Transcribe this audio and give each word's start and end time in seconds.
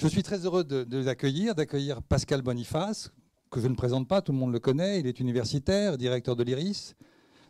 Je 0.00 0.08
suis 0.08 0.22
très 0.22 0.46
heureux 0.46 0.64
de, 0.64 0.82
de 0.82 1.04
l'accueillir, 1.04 1.54
d'accueillir 1.54 2.02
Pascal 2.02 2.40
Boniface, 2.40 3.10
que 3.50 3.60
je 3.60 3.66
ne 3.66 3.74
présente 3.74 4.08
pas, 4.08 4.22
tout 4.22 4.32
le 4.32 4.38
monde 4.38 4.50
le 4.50 4.58
connaît, 4.58 4.98
il 4.98 5.06
est 5.06 5.20
universitaire, 5.20 5.98
directeur 5.98 6.36
de 6.36 6.42
l'IRIS. 6.42 6.94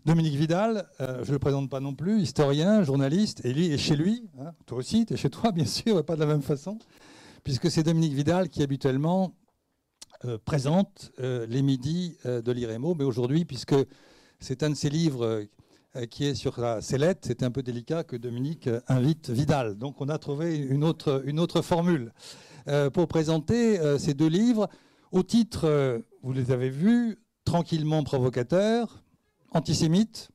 Dominique 0.05 0.35
Vidal, 0.35 0.89
euh, 1.01 1.23
je 1.23 1.29
ne 1.29 1.35
le 1.35 1.39
présente 1.39 1.71
pas 1.71 1.79
non 1.79 1.95
plus, 1.95 2.21
historien, 2.21 2.83
journaliste, 2.83 3.41
et 3.45 3.53
lui 3.53 3.67
est 3.67 3.79
chez 3.79 3.95
lui, 3.95 4.29
hein. 4.41 4.51
toi 4.67 4.79
aussi, 4.79 5.07
tu 5.07 5.15
es 5.15 5.17
chez 5.17 5.31
toi 5.31 5.53
bien 5.53 5.65
sûr, 5.65 6.05
pas 6.05 6.17
de 6.17 6.21
la 6.21 6.27
même 6.27 6.43
façon, 6.43 6.77
puisque 7.45 7.71
c'est 7.71 7.85
Dominique 7.85 8.15
Vidal 8.15 8.49
qui 8.49 8.65
habituellement 8.65 9.37
euh, 10.25 10.37
présente 10.45 11.13
euh, 11.21 11.47
les 11.47 11.63
midis 11.63 12.17
de 12.25 12.51
l'IREMO, 12.51 12.97
mais 12.97 13.05
aujourd'hui, 13.05 13.45
puisque 13.45 13.77
c'est 14.41 14.65
un 14.65 14.71
de 14.71 14.75
ses 14.75 14.91
livres 14.91 15.45
qui 16.11 16.25
est 16.25 16.35
sur 16.35 16.61
la 16.61 16.81
sellette, 16.81 17.25
c'est 17.27 17.43
un 17.43 17.51
peu 17.51 17.63
délicat 17.63 18.05
que 18.05 18.17
Dominique 18.17 18.69
invite 18.89 19.31
Vidal. 19.31 19.77
Donc 19.77 20.01
on 20.01 20.09
a 20.09 20.19
trouvé 20.19 20.57
une 20.57 20.85
autre, 20.85 21.23
une 21.27 21.41
autre 21.41 21.63
formule 21.63 22.13
pour 22.93 23.09
présenter 23.09 23.99
ces 23.99 24.15
deux 24.15 24.29
livres. 24.29 24.69
Au 25.11 25.23
titre, 25.23 26.01
vous 26.23 26.33
les 26.33 26.53
avez 26.53 26.71
vus, 26.71 27.19
tranquillement 27.45 28.05
provocateur, 28.05 29.03
antisémite 29.53 30.31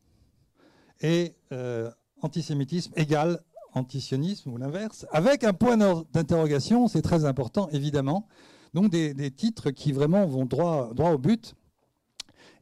et 1.01 1.35
euh, 1.51 1.89
antisémitisme 2.21 2.91
égale 2.95 3.39
antisionisme 3.73 4.53
ou 4.53 4.57
l'inverse, 4.57 5.05
avec 5.11 5.43
un 5.43 5.51
point 5.51 5.75
d'interrogation, 5.75 6.87
c'est 6.87 7.01
très 7.01 7.25
important 7.25 7.67
évidemment. 7.73 8.25
Donc 8.73 8.89
des, 8.89 9.31
titres 9.31 9.69
qui 9.71 9.91
vraiment 9.91 10.25
vont 10.25 10.45
droit, 10.45 10.93
droit 10.93 11.11
au 11.11 11.17
but. 11.17 11.55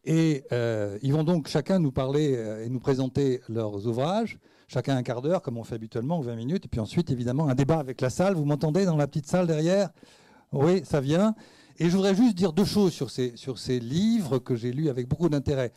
Et 0.06 0.44
euh, 0.52 0.98
ils 1.02 1.14
vont 1.14 1.24
donc 1.24 1.48
chacun 1.48 1.80
nous 1.80 1.92
parler 1.92 2.36
euh, 2.36 2.66
et 2.66 2.70
nous 2.70 2.80
présenter 2.80 3.42
leurs 3.48 3.88
ouvrages, 3.88 4.38
chacun 4.68 4.98
un 4.98 5.04
quart 5.04 5.22
d'heure 5.22 5.42
comme 5.42 5.58
on 5.58 5.64
fait 5.64 5.76
habituellement, 5.76 6.20
ou 6.20 6.24
20 6.24 6.36
minutes, 6.36 6.66
et 6.66 6.68
puis 6.68 6.82
ensuite 6.82 7.10
évidemment 7.10 7.48
un 7.48 7.56
débat 7.56 7.80
avec 7.80 8.02
la 8.02 8.10
salle. 8.10 8.36
Vous 8.36 8.46
m'entendez 8.46 8.86
dans 8.86 8.98
la 8.98 9.08
petite 9.08 9.28
salle 9.28 9.48
derrière? 9.48 9.90
Oui, 10.52 10.82
ça 10.84 11.00
vient. 11.00 11.36
Et 11.80 11.90
je 11.90 11.96
voudrais 11.96 12.16
juste 12.16 12.36
dire 12.36 12.54
deux 12.54 12.66
choses 12.66 12.92
sur 12.92 13.10
ces, 13.10 13.34
sur 13.36 13.58
ces 13.58 13.80
livres 13.80 14.40
que 14.40 14.56
j'ai 14.56 14.72
lus 14.72 14.90
avec 14.90 15.08
beaucoup 15.08 15.30
d'intérêt 15.30 15.72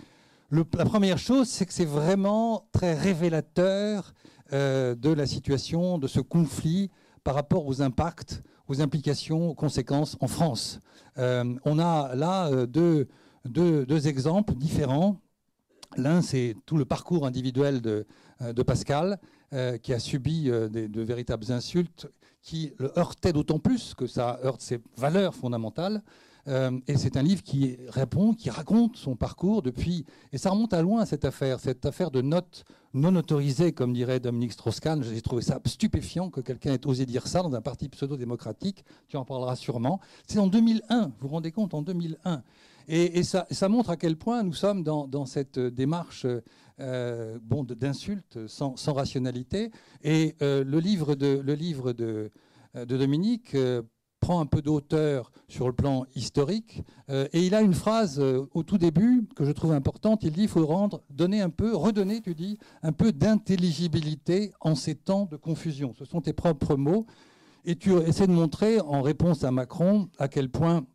la 0.51 0.85
première 0.85 1.19
chose, 1.19 1.49
c'est 1.49 1.67
que 1.67 1.73
c'est 1.73 1.85
vraiment 1.85 2.69
très 2.71 2.95
révélateur 2.95 4.15
euh, 4.53 4.95
de 4.95 5.11
la 5.11 5.27
situation, 5.27 5.99
de 5.99 6.07
ce 6.07 6.21
conflit 6.21 6.91
par 7.25 7.35
rapport 7.35 7.67
aux 7.67 7.83
impacts, 7.83 8.45
aux 8.69 8.81
implications, 8.81 9.51
aux 9.51 9.55
conséquences 9.55 10.17
en 10.21 10.29
France. 10.29 10.79
On 11.17 11.79
a 11.81 12.15
là 12.15 12.49
euh, 12.49 12.67
deux, 13.47 14.09
exemples 14.09 14.55
différents. 14.55 15.21
L'un, 15.97 16.21
c'est 16.21 16.57
tout 16.67 16.77
le 16.77 16.85
parcours 16.85 17.27
individuel 17.27 17.81
de, 17.81 18.07
de 18.41 18.63
Pascal, 18.63 19.19
qui 19.83 19.95
a 19.95 19.99
subi 19.99 20.45
de 20.45 21.01
véritables 21.01 21.51
insultes 21.53 22.09
qui 22.47 22.73
le 22.79 22.97
heurtaient 22.97 23.33
d'autant 23.33 23.59
plus 23.59 23.95
que 23.95 24.07
ça 24.07 24.39
heurte 24.45 24.61
ses 24.61 24.81
valeurs 24.97 25.35
fondamentales. 25.35 26.03
Euh, 26.49 26.79
et 26.87 26.97
c'est 26.97 27.17
un 27.17 27.23
livre 27.23 27.43
qui 27.43 27.77
répond, 27.89 28.33
qui 28.35 28.51
raconte 28.51 28.97
son 28.97 29.17
parcours 29.17 29.63
depuis. 29.63 30.07
Et 30.33 30.39
ça 30.39 30.51
remonte 30.51 30.73
à 30.73 30.81
loin, 30.81 31.05
cette 31.05 31.25
affaire, 31.25 31.59
cette 31.59 31.85
affaire 31.85 32.13
de 32.13 32.23
notes 32.23 32.65
non 32.95 33.17
autorisées, 33.17 33.73
comme 33.73 33.93
dirait 33.93 34.21
Dominique 34.21 34.53
Strauss-Kahn. 34.53 35.03
J'ai 35.03 35.21
trouvé 35.23 35.43
ça 35.43 35.61
stupéfiant 35.67 36.31
que 36.31 36.41
quelqu'un 36.41 36.73
ait 36.73 36.87
osé 36.87 37.05
dire 37.05 37.27
ça 37.27 37.43
dans 37.43 37.53
un 37.53 37.61
parti 37.61 37.89
pseudo-démocratique. 37.89 38.85
Tu 39.09 39.17
en 39.17 39.25
parleras 39.25 39.57
sûrement. 39.57 40.01
C'est 40.29 40.39
en 40.39 40.47
2001, 40.47 41.07
vous 41.07 41.13
vous 41.23 41.29
rendez 41.29 41.51
compte, 41.51 41.75
en 41.75 41.83
2001. 41.83 42.45
Et, 42.89 43.23
ça, 43.23 43.69
montre 43.69 43.91
à 43.91 43.97
quel 43.97 44.17
point 44.17 44.43
nous 44.43 44.53
sommes 44.53 44.83
dans, 44.83 45.27
cette 45.27 45.59
démarche 45.59 46.27
euh, 46.79 47.39
bon, 47.43 47.65
d'insultes 47.65 48.47
sans, 48.47 48.75
rationalité. 48.93 49.71
Et 50.03 50.37
euh, 50.43 50.65
le 50.65 50.79
livre 50.79 51.15
de, 51.15 51.43
de 52.75 52.97
Dominique 52.97 53.57
prend 54.21 54.41
un 54.41 54.47
peu 54.47 54.63
d'auteur 54.63 55.31
sur 55.49 55.69
le 55.69 55.73
plan 55.73 56.05
historique. 56.15 56.83
Euh, 57.11 57.29
et 57.33 57.47
il 57.47 57.55
a 57.55 57.61
une 57.61 57.75
phrase 57.75 58.19
euh, 58.19 58.49
au 58.55 58.63
tout 58.63 58.79
début 58.79 59.29
que 59.37 59.45
je 59.45 59.53
trouve 59.53 59.73
importante. 59.73 60.25
Il 60.25 60.33
dit 60.33 60.43
il 60.43 60.49
faut 60.49 60.67
rendre, 60.67 61.03
donner 61.11 61.41
un 61.41 61.51
peu, 61.51 61.77
redonner, 61.77 62.21
tu 62.21 62.35
dis, 62.35 62.59
un 62.83 62.93
peu 62.93 63.13
d'intelligibilité 63.13 64.53
en 64.61 64.75
ces 64.75 64.95
temps 64.95 65.27
de 65.31 65.37
confusion. 65.37 65.95
Ce 65.97 66.05
sont 66.05 66.21
tes 66.21 66.33
propres 66.33 66.77
mots. 66.77 67.07
Et 67.65 67.77
tu 67.77 67.93
essaies 67.99 68.27
de 68.27 68.33
montrer, 68.33 68.81
en 68.81 69.03
réponse 69.03 69.45
à 69.45 69.51
Macron, 69.51 70.09
à 70.19 70.29
quel 70.29 70.49
point 70.51 70.87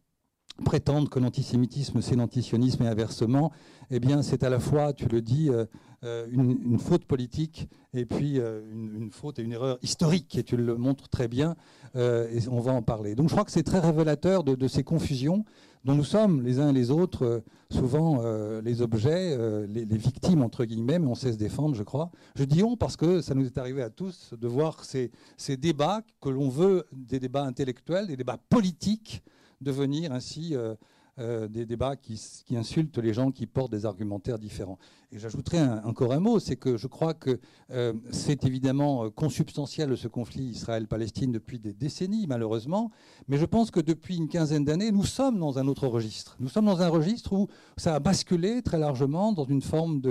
prétendre 0.63 1.09
que 1.09 1.19
l'antisémitisme 1.19 2.01
c'est 2.01 2.15
l'antisionisme 2.15 2.83
et 2.83 2.87
inversement, 2.87 3.51
eh 3.89 3.99
bien 3.99 4.21
c'est 4.21 4.43
à 4.43 4.49
la 4.49 4.59
fois, 4.59 4.93
tu 4.93 5.07
le 5.07 5.21
dis, 5.21 5.49
euh, 5.49 5.65
euh, 6.03 6.27
une, 6.31 6.79
faute 6.79 7.05
politique 7.05 7.67
et 7.93 8.05
puis 8.05 8.39
euh, 8.39 8.61
une, 8.71 9.11
faute 9.11 9.37
et 9.39 9.43
une 9.43 9.51
erreur 9.51 9.77
historique, 9.81 10.37
et 10.37 10.43
tu 10.43 10.57
le 10.57 10.75
montres 10.75 11.09
très 11.09 11.27
bien, 11.27 11.55
et 11.95 12.47
on 12.49 12.61
va 12.61 12.71
en 12.71 12.81
parler. 12.81 13.15
Donc 13.15 13.27
je 13.27 13.33
crois 13.33 13.43
que 13.43 13.51
c'est 13.51 13.63
très 13.63 13.79
révélateur 13.79 14.43
de, 14.43 14.67
ces 14.67 14.83
confusions 14.83 15.43
dont 15.83 15.95
nous 15.95 16.05
sommes 16.05 16.41
les 16.41 16.59
uns 16.59 16.69
et 16.69 16.73
les 16.73 16.89
autres 16.89 17.43
souvent 17.69 18.23
les 18.61 18.81
objets, 18.81 19.37
les, 19.67 19.97
victimes 19.97 20.41
entre 20.41 20.63
guillemets, 20.63 20.99
mais 20.99 21.07
on 21.07 21.15
sait 21.15 21.33
se 21.33 21.37
défendre, 21.37 21.75
je 21.75 21.83
crois. 21.83 22.11
Je 22.35 22.45
dis 22.45 22.63
on 22.63 22.77
parce 22.77 22.95
que 22.95 23.19
ça 23.19 23.35
nous 23.35 23.45
est 23.45 23.57
arrivé 23.57 23.81
à 23.81 23.89
tous 23.89 24.33
de 24.39 24.47
voir 24.47 24.85
ces, 24.85 25.11
ces 25.35 25.57
débats 25.57 26.01
que 26.21 26.29
l'on 26.29 26.47
veut, 26.47 26.85
des 26.93 27.19
débats 27.19 27.43
intellectuels, 27.43 28.07
des 28.07 28.15
débats 28.15 28.39
politiques, 28.49 29.21
devenir 29.61 30.11
ainsi 30.11 30.55
euh, 30.55 30.75
euh, 31.19 31.47
des 31.47 31.65
débats 31.65 31.95
qui, 31.95 32.19
insultent 32.55 32.97
les 32.97 33.13
gens 33.13 33.31
qui 33.31 33.45
portent 33.45 33.71
des 33.71 33.85
argumentaires 33.85 34.39
différents. 34.39 34.79
Et 35.11 35.19
j'ajouterai 35.19 35.61
encore 35.83 36.13
un 36.13 36.19
mot, 36.19 36.39
c'est 36.39 36.55
que 36.55 36.77
je 36.77 36.87
crois 36.87 37.13
que 37.13 37.39
euh, 37.71 37.93
c'est 38.11 38.45
évidemment 38.45 39.09
consubstantiel 39.11 39.95
ce 39.97 40.07
conflit 40.07 40.45
Israël-Palestine 40.45 41.31
depuis 41.31 41.59
des 41.59 41.73
décennies, 41.73 42.27
malheureusement, 42.27 42.91
mais 43.27 43.37
je 43.37 43.45
pense 43.45 43.71
que 43.71 43.81
depuis 43.81 44.17
une 44.17 44.29
quinzaine 44.29 44.63
d'années, 44.65 44.91
nous 44.91 45.03
sommes 45.03 45.37
dans 45.37 45.59
un 45.59 45.67
autre 45.67 45.87
registre. 45.87 46.37
Nous 46.39 46.49
sommes 46.49 46.65
dans 46.65 46.81
un 46.81 46.89
registre 46.89 47.33
où 47.33 47.47
ça 47.77 47.95
a 47.95 47.99
basculé 47.99 48.61
très 48.61 48.79
largement 48.79 49.33
dans 49.33 49.45
une 49.45 49.61
forme 49.61 50.01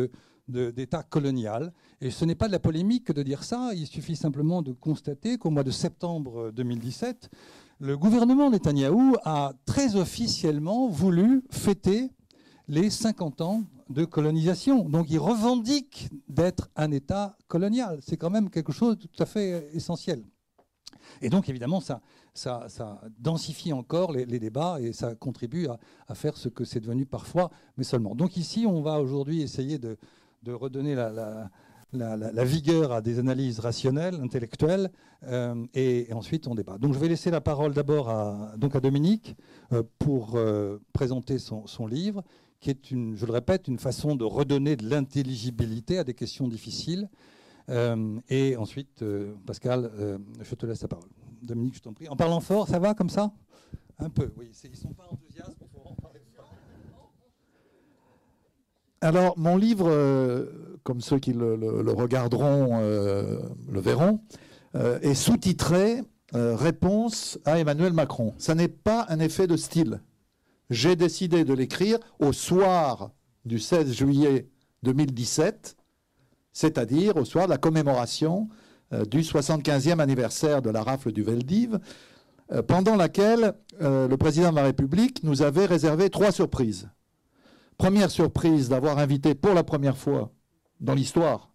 d'État 0.48 1.02
colonial. 1.02 1.72
Et 2.00 2.10
ce 2.10 2.24
n'est 2.24 2.34
pas 2.34 2.46
de 2.46 2.52
la 2.52 2.58
polémique 2.58 3.04
que 3.04 3.12
de 3.12 3.22
dire 3.22 3.42
ça, 3.44 3.70
il 3.74 3.86
suffit 3.86 4.16
simplement 4.16 4.62
de 4.62 4.72
constater 4.72 5.38
qu'au 5.38 5.50
mois 5.50 5.64
de 5.64 5.70
septembre 5.70 6.50
2017, 6.52 7.30
le 7.80 7.96
gouvernement 7.96 8.50
Netanyahou 8.50 9.16
a 9.24 9.54
très 9.64 9.96
officiellement 9.96 10.88
voulu 10.88 11.42
fêter 11.50 12.10
les 12.68 12.90
50 12.90 13.40
ans 13.40 13.62
de 13.88 14.04
colonisation. 14.04 14.86
Donc 14.86 15.06
il 15.08 15.18
revendique 15.18 16.10
d'être 16.28 16.68
un 16.76 16.92
État 16.92 17.38
colonial. 17.48 17.98
C'est 18.02 18.18
quand 18.18 18.28
même 18.28 18.50
quelque 18.50 18.70
chose 18.72 18.98
de 18.98 19.06
tout 19.06 19.22
à 19.22 19.24
fait 19.24 19.70
essentiel. 19.72 20.22
Et 21.22 21.30
donc 21.30 21.48
évidemment, 21.48 21.80
ça, 21.80 22.02
ça, 22.34 23.00
densifie 23.18 23.72
encore 23.72 24.12
les, 24.12 24.26
débats 24.26 24.78
et 24.78 24.92
ça 24.92 25.14
contribue 25.14 25.66
à, 25.66 26.14
faire 26.14 26.36
ce 26.36 26.50
que 26.50 26.64
c'est 26.64 26.80
devenu 26.80 27.06
parfois, 27.06 27.50
mais 27.78 27.84
seulement. 27.84 28.14
Donc 28.14 28.36
ici, 28.36 28.66
on 28.68 28.82
va 28.82 29.00
aujourd'hui 29.00 29.40
essayer 29.40 29.78
de, 29.78 29.96
redonner 30.46 30.94
la 30.94 31.10
la, 31.10 31.50
vigueur 31.92 32.92
à 32.92 33.00
des 33.00 33.18
analyses 33.18 33.60
rationnelles, 33.60 34.14
intellectuelles, 34.16 34.90
euh, 35.24 35.66
et, 35.74 36.08
ensuite 36.12 36.46
on 36.46 36.54
débat. 36.54 36.78
Donc 36.78 36.94
je 36.94 36.98
vais 36.98 37.08
laisser 37.08 37.30
la 37.30 37.40
parole 37.40 37.74
d'abord 37.74 38.08
à, 38.08 38.54
Dominique 38.56 39.36
euh, 39.72 39.82
pour 39.98 40.36
euh, 40.36 40.78
présenter 40.92 41.38
son, 41.38 41.86
livre, 41.86 42.24
qui 42.60 42.70
est, 42.70 42.90
une, 42.90 43.16
je 43.16 43.26
le 43.26 43.32
répète, 43.32 43.68
une 43.68 43.78
façon 43.78 44.16
de 44.16 44.24
redonner 44.24 44.76
de 44.76 44.88
l'intelligibilité 44.88 45.98
à 45.98 46.04
des 46.04 46.14
questions 46.14 46.48
difficiles. 46.48 47.08
et 48.28 48.56
ensuite, 48.56 49.04
Pascal, 49.46 49.90
je 50.40 50.54
te 50.54 50.66
laisse 50.66 50.82
la 50.82 50.88
parole. 50.88 51.08
Dominique, 51.42 51.76
je 51.76 51.80
t'en 51.80 51.92
prie. 51.92 52.08
En 52.08 52.16
parlant 52.16 52.40
fort, 52.40 52.68
ça 52.68 52.78
va 52.78 52.94
comme 52.94 53.08
ça? 53.08 53.32
Un 53.98 54.10
peu, 54.10 54.32
oui. 54.36 54.50
Ils 54.64 54.70
ne 54.70 54.76
sont 54.76 54.92
pas 54.92 55.06
enthousiastes, 55.10 55.56
Alors, 59.02 59.38
mon 59.38 59.56
livre 59.56 59.88
comme 60.84 61.00
ceux 61.00 61.18
qui 61.18 61.32
le, 61.32 61.92
regarderont 61.92 62.80
euh, 62.80 63.38
le 63.70 63.80
verront, 63.80 64.20
euh, 64.74 64.98
est 65.00 65.14
sous-titré 65.14 66.02
euh, 66.34 66.54
Réponse 66.54 67.38
à 67.44 67.58
Emmanuel 67.58 67.92
Macron. 67.92 68.34
Ça 68.38 68.54
n'est 68.54 68.68
pas 68.68 69.06
un 69.08 69.18
effet 69.18 69.46
de 69.46 69.56
style. 69.56 70.00
J'ai 70.70 70.94
décidé 70.96 71.44
de 71.44 71.52
l'écrire 71.52 71.98
au 72.20 72.32
soir 72.32 73.10
du 73.44 73.58
16 73.58 73.92
juillet 73.92 74.48
2017, 74.84 75.76
c'est-à-dire 76.52 77.16
au 77.16 77.24
soir 77.24 77.46
de 77.46 77.50
la 77.50 77.58
commémoration 77.58 78.48
du 79.08 79.20
75e 79.20 80.00
anniversaire 80.00 80.62
de 80.62 80.70
la 80.70 80.82
rafle 80.82 81.12
du 81.12 81.22
Veldiv, 81.22 81.78
pendant 82.68 82.96
laquelle 82.96 83.54
le 83.80 84.14
président 84.16 84.50
de 84.50 84.56
la 84.56 84.64
République 84.64 85.22
nous 85.24 85.42
avait 85.42 85.66
réservé 85.66 86.10
trois 86.10 86.32
surprises. 86.32 86.88
Première 87.76 88.10
surprise 88.10 88.68
d'avoir 88.68 88.98
invité 88.98 89.34
pour 89.34 89.54
la 89.54 89.64
première 89.64 89.96
fois 89.96 90.30
dans 90.80 90.94
l'histoire 90.94 91.50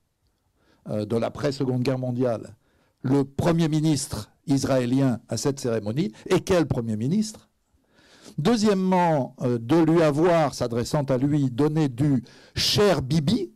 euh, 0.90 1.06
de 1.06 1.16
l'après-seconde 1.16 1.82
guerre 1.82 2.00
mondiale 2.00 2.56
le 3.06 3.24
Premier 3.24 3.70
ministre 3.70 4.32
israélien 4.48 5.20
à 5.30 5.38
cette 5.38 5.60
cérémonie, 5.60 6.12
et 6.28 6.42
quel 6.42 6.66
Premier 6.66 6.98
ministre? 6.98 7.50
Deuxièmement, 8.40 9.36
euh, 9.42 9.60
de 9.60 9.78
lui 9.78 10.02
avoir, 10.02 10.56
s'adressant 10.56 11.04
à 11.04 11.18
lui, 11.18 11.52
donné 11.52 11.88
du 11.88 12.24
cher 12.56 13.04
Bibi. 13.04 13.54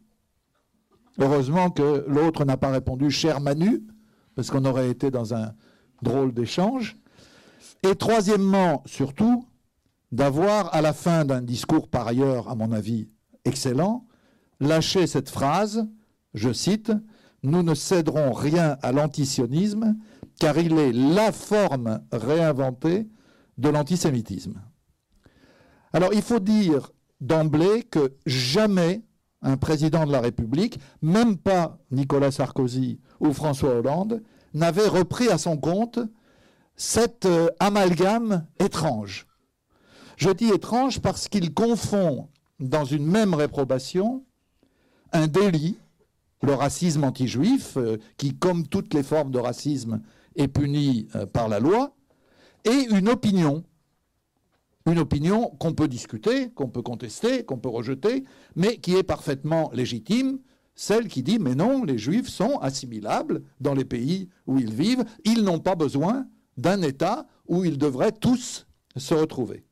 Heureusement 1.17 1.71
que 1.71 2.05
l'autre 2.07 2.45
n'a 2.45 2.57
pas 2.57 2.69
répondu 2.69 3.09
cher 3.09 3.41
Manu, 3.41 3.83
parce 4.35 4.51
qu'on 4.51 4.65
aurait 4.65 4.89
été 4.89 5.09
dans 5.09 5.33
un 5.33 5.53
drôle 6.01 6.31
d'échange. 6.31 6.95
Et 7.83 7.95
troisièmement, 7.95 8.83
surtout, 8.85 9.45
d'avoir, 10.11 10.73
à 10.73 10.81
la 10.81 10.93
fin 10.93 11.25
d'un 11.25 11.41
discours 11.41 11.87
par 11.87 12.07
ailleurs, 12.07 12.49
à 12.49 12.55
mon 12.55 12.71
avis, 12.71 13.09
excellent, 13.45 14.05
lâché 14.59 15.07
cette 15.07 15.29
phrase, 15.29 15.87
je 16.33 16.51
cite, 16.53 16.91
Nous 17.41 17.63
ne 17.63 17.73
céderons 17.73 18.33
rien 18.33 18.77
à 18.81 18.91
l'antisionisme, 18.91 19.95
car 20.39 20.57
il 20.57 20.77
est 20.77 20.91
la 20.91 21.31
forme 21.31 22.01
réinventée 22.11 23.07
de 23.57 23.69
l'antisémitisme. 23.69 24.61
Alors 25.93 26.13
il 26.13 26.21
faut 26.21 26.39
dire 26.39 26.91
d'emblée 27.21 27.83
que 27.83 28.13
jamais 28.25 29.03
un 29.41 29.57
président 29.57 30.05
de 30.05 30.11
la 30.11 30.21
République, 30.21 30.79
même 31.01 31.37
pas 31.37 31.77
Nicolas 31.91 32.31
Sarkozy 32.31 32.99
ou 33.19 33.31
François 33.33 33.75
Hollande, 33.75 34.21
n'avait 34.53 34.87
repris 34.87 35.29
à 35.29 35.37
son 35.37 35.57
compte 35.57 35.99
cet 36.75 37.25
euh, 37.25 37.47
amalgame 37.59 38.45
étrange. 38.59 39.27
Je 40.17 40.29
dis 40.29 40.49
étrange 40.49 40.99
parce 40.99 41.27
qu'il 41.29 41.53
confond 41.53 42.29
dans 42.59 42.83
une 42.83 43.05
même 43.05 43.33
réprobation 43.33 44.25
un 45.13 45.27
délit, 45.27 45.77
le 46.41 46.53
racisme 46.53 47.03
anti-juif, 47.03 47.77
euh, 47.77 47.97
qui, 48.17 48.35
comme 48.35 48.67
toutes 48.67 48.93
les 48.93 49.03
formes 49.03 49.31
de 49.31 49.39
racisme, 49.39 50.01
est 50.35 50.47
puni 50.47 51.07
euh, 51.15 51.25
par 51.25 51.49
la 51.49 51.59
loi, 51.59 51.95
et 52.65 52.87
une 52.91 53.09
opinion, 53.09 53.63
une 54.85 54.99
opinion 54.99 55.49
qu'on 55.59 55.73
peut 55.73 55.87
discuter, 55.87 56.49
qu'on 56.51 56.69
peut 56.69 56.81
contester, 56.81 57.43
qu'on 57.43 57.57
peut 57.57 57.69
rejeter, 57.69 58.23
mais 58.55 58.77
qui 58.77 58.95
est 58.95 59.03
parfaitement 59.03 59.69
légitime, 59.73 60.39
celle 60.75 61.07
qui 61.07 61.23
dit 61.23 61.39
mais 61.39 61.55
non, 61.55 61.83
les 61.83 61.97
juifs 61.97 62.29
sont 62.29 62.57
assimilables 62.59 63.43
dans 63.59 63.73
les 63.73 63.85
pays 63.85 64.29
où 64.47 64.59
ils 64.59 64.73
vivent, 64.73 65.03
ils 65.25 65.43
n'ont 65.43 65.59
pas 65.59 65.75
besoin 65.75 66.25
d'un 66.57 66.81
État 66.81 67.27
où 67.47 67.65
ils 67.65 67.77
devraient 67.77 68.13
tous 68.13 68.65
se 68.95 69.13
retrouver. 69.13 69.65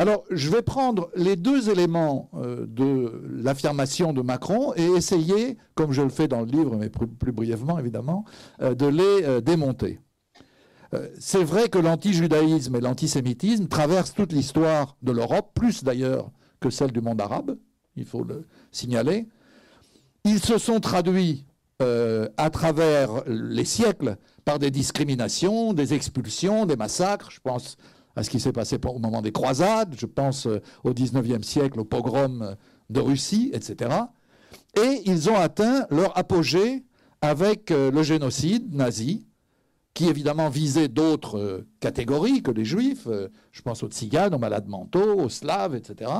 Alors, 0.00 0.24
je 0.30 0.48
vais 0.48 0.62
prendre 0.62 1.10
les 1.14 1.36
deux 1.36 1.68
éléments 1.68 2.30
euh, 2.32 2.64
de 2.66 3.22
l'affirmation 3.34 4.14
de 4.14 4.22
Macron 4.22 4.72
et 4.74 4.86
essayer, 4.86 5.58
comme 5.74 5.92
je 5.92 6.00
le 6.00 6.08
fais 6.08 6.26
dans 6.26 6.40
le 6.40 6.46
livre, 6.46 6.74
mais 6.74 6.88
plus, 6.88 7.32
brièvement 7.32 7.78
évidemment, 7.78 8.24
euh, 8.62 8.74
de 8.74 8.86
les 8.86 9.24
euh, 9.24 9.42
démonter. 9.42 10.00
C'est 11.20 11.44
vrai 11.44 11.68
que 11.68 11.78
l'anti-judaïsme 11.78 12.74
et 12.74 12.80
l'antisémitisme 12.80 13.68
traversent 13.68 14.14
toute 14.14 14.32
l'histoire 14.32 14.96
de 15.02 15.12
l'Europe, 15.12 15.50
plus 15.54 15.84
d'ailleurs 15.84 16.32
que 16.58 16.70
celle 16.70 16.90
du 16.90 17.00
monde 17.00 17.20
arabe, 17.20 17.58
il 17.94 18.06
faut 18.06 18.24
le 18.24 18.48
signaler. 18.72 19.28
Ils 20.24 20.40
se 20.40 20.58
sont 20.58 20.80
traduits 20.80 21.46
à 21.78 22.50
travers 22.50 23.22
les 23.26 23.64
siècles 23.64 24.16
par 24.44 24.58
des 24.58 24.72
discriminations, 24.72 25.72
des 25.74 25.94
expulsions, 25.94 26.66
des 26.66 26.74
massacres. 26.74 27.30
Je 27.30 27.38
pense 27.40 27.76
à 28.16 28.22
ce 28.22 28.30
qui 28.30 28.40
s'est 28.40 28.52
passé 28.52 28.78
au 28.84 28.98
moment 28.98 29.22
des 29.22 29.32
croisades, 29.32 29.94
je 29.96 30.06
pense 30.06 30.46
euh, 30.46 30.60
au 30.84 30.92
XIXe 30.92 31.46
siècle, 31.46 31.80
au 31.80 31.84
pogrom 31.84 32.56
de 32.88 33.00
Russie, 33.00 33.50
etc. 33.52 33.90
Et 34.76 35.02
ils 35.06 35.30
ont 35.30 35.36
atteint 35.36 35.86
leur 35.90 36.16
apogée 36.18 36.84
avec 37.22 37.70
euh, 37.70 37.90
le 37.90 38.02
génocide 38.02 38.74
nazi, 38.74 39.26
qui 39.94 40.08
évidemment 40.08 40.48
visait 40.48 40.88
d'autres 40.88 41.38
euh, 41.38 41.68
catégories 41.80 42.42
que 42.42 42.50
les 42.50 42.64
juifs, 42.64 43.06
je 43.52 43.62
pense 43.62 43.82
aux 43.82 43.88
tziganes, 43.88 44.34
aux 44.34 44.38
malades 44.38 44.68
mentaux, 44.68 45.20
aux 45.20 45.28
slaves, 45.28 45.74
etc., 45.74 46.10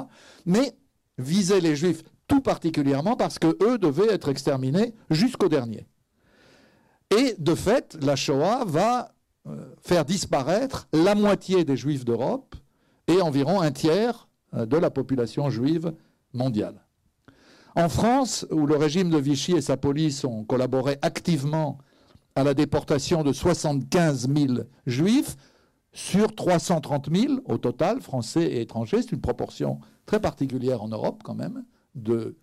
mais 0.47 0.75
visait 1.19 1.61
les 1.61 1.77
juifs 1.77 2.03
tout 2.27 2.41
particulièrement 2.41 3.17
parce 3.17 3.39
qu'eux 3.39 3.79
devaient 3.79 4.13
être 4.13 4.29
exterminés 4.29 4.95
jusqu'au 5.11 5.49
dernier. 5.49 5.87
Et 7.11 7.35
de 7.39 7.55
fait, 7.57 7.99
la 8.01 8.15
Shoah 8.15 8.65
va 8.65 9.13
faire 9.81 10.05
disparaître 10.05 10.89
la 10.93 11.15
moitié 11.15 11.65
des 11.65 11.77
juifs 11.77 12.05
d'Europe 12.05 12.55
et 13.11 13.21
environ 13.21 13.61
un 13.61 13.73
tiers 13.73 14.29
euh, 14.55 14.67
de 14.67 14.77
la 14.77 14.91
population 14.91 15.51
juive 15.51 15.93
mondiale. 16.33 16.87
En 17.77 17.89
France, 17.89 18.47
où 18.51 18.67
le 18.67 18.77
régime 18.77 19.11
de 19.11 19.19
Vichy 19.19 19.53
et 19.53 19.61
sa 19.61 19.77
police 19.77 20.25
ont 20.25 20.45
collaboré 20.45 20.99
activement 21.03 21.79
à 22.35 22.45
la 22.45 22.55
déportation 22.55 23.23
de 23.23 23.33
75 23.33 24.29
000 24.33 24.55
juifs 24.87 25.37
sur 25.93 26.35
330 26.35 27.15
000 27.15 27.35
au 27.45 27.59
total, 27.59 28.01
français 28.01 28.45
et 28.45 28.61
étrangers, 28.61 29.03
c'est 29.03 29.13
une 29.13 29.21
proportion 29.21 29.81
très 30.07 30.21
particulière 30.21 30.83
en 30.83 30.89
Europe 30.89 31.23
quand 31.25 31.35
même, 31.35 31.65
de 31.95 32.37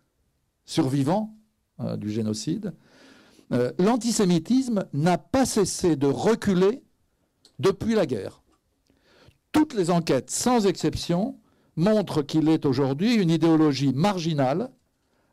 survivants 0.66 1.36
euh, 1.80 1.98
du 1.98 2.10
génocide. 2.10 2.74
L'antisémitisme 3.80 4.84
n'a 4.92 5.18
pas 5.18 5.46
cessé 5.46 5.96
de 5.96 6.08
reculer 6.08 6.84
depuis 7.60 7.96
la 7.96 8.06
guerre. 8.06 8.42
Toutes 9.52 9.74
les 9.74 9.90
enquêtes, 9.90 10.30
sans 10.30 10.66
exception, 10.68 11.40
montrent 11.76 12.22
qu'il 12.22 12.50
est 12.50 12.66
aujourd'hui 12.66 13.16
une 13.16 13.30
idéologie 13.30 13.94
marginale, 13.94 14.72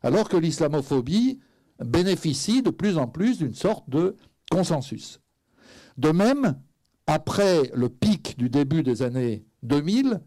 alors 0.03 0.29
que 0.29 0.37
l'islamophobie 0.37 1.39
bénéficie 1.83 2.61
de 2.61 2.69
plus 2.69 2.97
en 2.97 3.07
plus 3.07 3.39
d'une 3.39 3.53
sorte 3.53 3.89
de 3.89 4.15
consensus. 4.49 5.19
De 5.97 6.11
même, 6.11 6.59
après 7.07 7.69
le 7.73 7.89
pic 7.89 8.37
du 8.37 8.49
début 8.49 8.83
des 8.83 9.01
années 9.01 9.45
2000, 9.63 10.21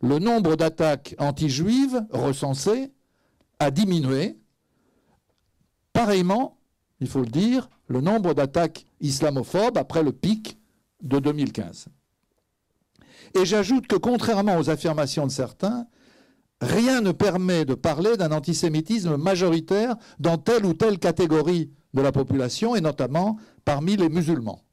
le 0.00 0.18
nombre 0.18 0.56
d'attaques 0.56 1.14
anti-juives 1.18 2.04
recensées 2.10 2.92
a 3.58 3.70
diminué. 3.70 4.38
Pareillement, 5.92 6.58
il 7.00 7.08
faut 7.08 7.20
le 7.20 7.26
dire, 7.26 7.68
le 7.86 8.00
nombre 8.00 8.34
d'attaques 8.34 8.86
islamophobes 9.00 9.78
après 9.78 10.02
le 10.02 10.12
pic 10.12 10.58
de 11.04 11.18
2015. 11.18 11.86
Et 13.34 13.44
j'ajoute 13.44 13.86
que 13.86 13.96
contrairement 13.96 14.58
aux 14.58 14.70
affirmations 14.70 15.26
de 15.26 15.32
certains, 15.32 15.86
rien 16.60 17.00
ne 17.00 17.12
permet 17.12 17.64
de 17.64 17.74
parler 17.74 18.16
d'un 18.16 18.32
antisémitisme 18.32 19.16
majoritaire 19.16 19.96
dans 20.18 20.38
telle 20.38 20.64
ou 20.64 20.74
telle 20.74 20.98
catégorie 20.98 21.70
de 21.94 22.00
la 22.00 22.12
population, 22.12 22.74
et 22.74 22.80
notamment 22.80 23.38
parmi 23.64 23.96
les 23.96 24.08
musulmans. 24.08 24.64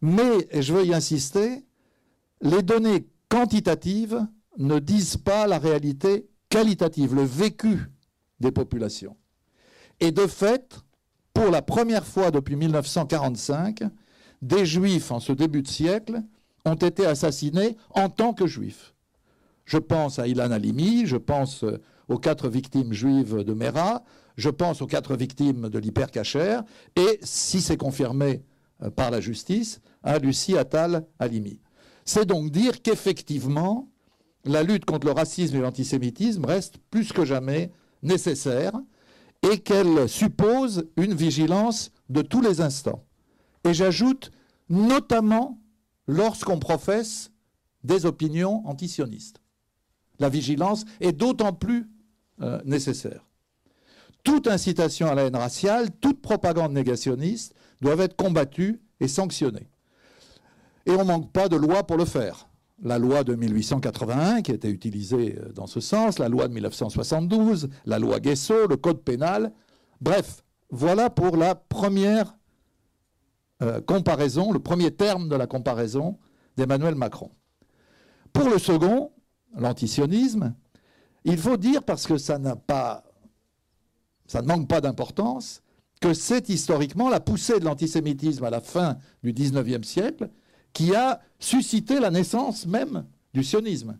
Mais, 0.00 0.48
et 0.50 0.62
je 0.62 0.72
veux 0.72 0.86
y 0.86 0.94
insister, 0.94 1.66
les 2.40 2.62
données 2.62 3.06
quantitatives 3.28 4.26
ne 4.58 4.78
disent 4.78 5.18
pas 5.18 5.46
la 5.46 5.58
réalité 5.58 6.26
qualitative, 6.48 7.14
le 7.14 7.22
vécu 7.22 7.90
des 8.40 8.50
populations. 8.50 9.16
Et 10.00 10.10
de 10.10 10.26
fait, 10.26 10.80
pour 11.34 11.50
la 11.50 11.62
première 11.62 12.06
fois 12.06 12.30
depuis 12.30 12.56
1945, 12.56 13.82
des 14.42 14.66
juifs 14.66 15.10
en 15.10 15.20
ce 15.20 15.32
début 15.32 15.62
de 15.62 15.68
siècle 15.68 16.22
ont 16.64 16.74
été 16.74 17.06
assassinés 17.06 17.76
en 17.90 18.08
tant 18.08 18.32
que 18.32 18.46
juifs. 18.46 18.94
Je 19.64 19.78
pense 19.78 20.18
à 20.18 20.26
Ilan 20.26 20.50
Halimi, 20.50 21.06
je 21.06 21.16
pense 21.16 21.64
euh, 21.64 21.80
aux 22.08 22.18
quatre 22.18 22.48
victimes 22.48 22.92
juives 22.92 23.44
de 23.44 23.52
Mera, 23.54 24.02
je 24.36 24.50
pense 24.50 24.82
aux 24.82 24.86
quatre 24.86 25.16
victimes 25.16 25.68
de 25.68 25.78
l'hypercacher, 25.78 26.60
et, 26.96 27.20
si 27.22 27.60
c'est 27.60 27.76
confirmé 27.76 28.42
euh, 28.82 28.90
par 28.90 29.10
la 29.10 29.20
justice, 29.20 29.80
à 30.02 30.18
Lucie 30.18 30.56
Attal 30.56 31.06
Halimi. 31.18 31.60
C'est 32.04 32.26
donc 32.26 32.50
dire 32.50 32.82
qu'effectivement, 32.82 33.88
la 34.44 34.62
lutte 34.62 34.86
contre 34.86 35.06
le 35.06 35.12
racisme 35.12 35.56
et 35.56 35.60
l'antisémitisme 35.60 36.44
reste 36.44 36.78
plus 36.90 37.12
que 37.12 37.24
jamais 37.24 37.70
nécessaire 38.02 38.72
et 39.48 39.58
qu'elle 39.58 40.08
suppose 40.08 40.86
une 40.96 41.14
vigilance 41.14 41.92
de 42.08 42.22
tous 42.22 42.40
les 42.40 42.60
instants. 42.60 43.04
Et 43.64 43.74
j'ajoute, 43.74 44.30
notamment 44.68 45.60
lorsqu'on 46.06 46.58
professe 46.58 47.30
des 47.84 48.06
opinions 48.06 48.66
antisionistes. 48.66 49.40
La 50.18 50.28
vigilance 50.28 50.84
est 51.00 51.12
d'autant 51.12 51.52
plus 51.52 51.88
euh, 52.42 52.60
nécessaire. 52.64 53.26
Toute 54.22 54.48
incitation 54.48 55.08
à 55.08 55.14
la 55.14 55.22
haine 55.24 55.36
raciale, 55.36 55.90
toute 56.00 56.20
propagande 56.20 56.72
négationniste 56.72 57.54
doivent 57.80 58.00
être 58.00 58.16
combattues 58.16 58.80
et 59.00 59.08
sanctionnées. 59.08 59.68
Et 60.84 60.92
on 60.92 60.98
ne 60.98 61.04
manque 61.04 61.32
pas 61.32 61.48
de 61.48 61.56
loi 61.56 61.86
pour 61.86 61.96
le 61.96 62.04
faire. 62.04 62.48
La 62.82 62.98
loi 62.98 63.24
de 63.24 63.34
1881 63.34 64.42
qui 64.42 64.52
a 64.52 64.54
été 64.54 64.68
utilisée 64.68 65.38
euh, 65.38 65.52
dans 65.52 65.66
ce 65.66 65.80
sens, 65.80 66.18
la 66.18 66.28
loi 66.28 66.48
de 66.48 66.54
1972, 66.54 67.68
la 67.86 67.98
loi 67.98 68.20
Guesso, 68.20 68.66
le 68.66 68.76
code 68.76 69.02
pénal. 69.02 69.52
Bref, 70.00 70.44
voilà 70.70 71.10
pour 71.10 71.36
la 71.36 71.54
première 71.54 72.36
euh, 73.62 73.80
comparaison, 73.80 74.52
le 74.52 74.58
premier 74.58 74.90
terme 74.90 75.28
de 75.28 75.36
la 75.36 75.46
comparaison 75.46 76.18
d'Emmanuel 76.56 76.94
Macron. 76.94 77.30
Pour 78.32 78.48
le 78.48 78.58
second, 78.58 79.12
l'antisionisme, 79.56 80.54
il 81.24 81.38
faut 81.38 81.56
dire, 81.56 81.82
parce 81.82 82.06
que 82.06 82.16
ça 82.16 82.38
pas, 82.66 83.04
ça 84.26 84.42
ne 84.42 84.46
manque 84.46 84.68
pas 84.68 84.80
d'importance, 84.80 85.62
que 86.00 86.14
c'est 86.14 86.48
historiquement 86.48 87.10
la 87.10 87.20
poussée 87.20 87.60
de 87.60 87.64
l'antisémitisme 87.64 88.44
à 88.44 88.50
la 88.50 88.60
fin 88.60 88.96
du 89.22 89.32
XIXe 89.32 89.86
siècle 89.86 90.30
qui 90.72 90.94
a 90.94 91.20
suscité 91.38 92.00
la 92.00 92.10
naissance 92.10 92.66
même 92.66 93.04
du 93.34 93.44
sionisme. 93.44 93.98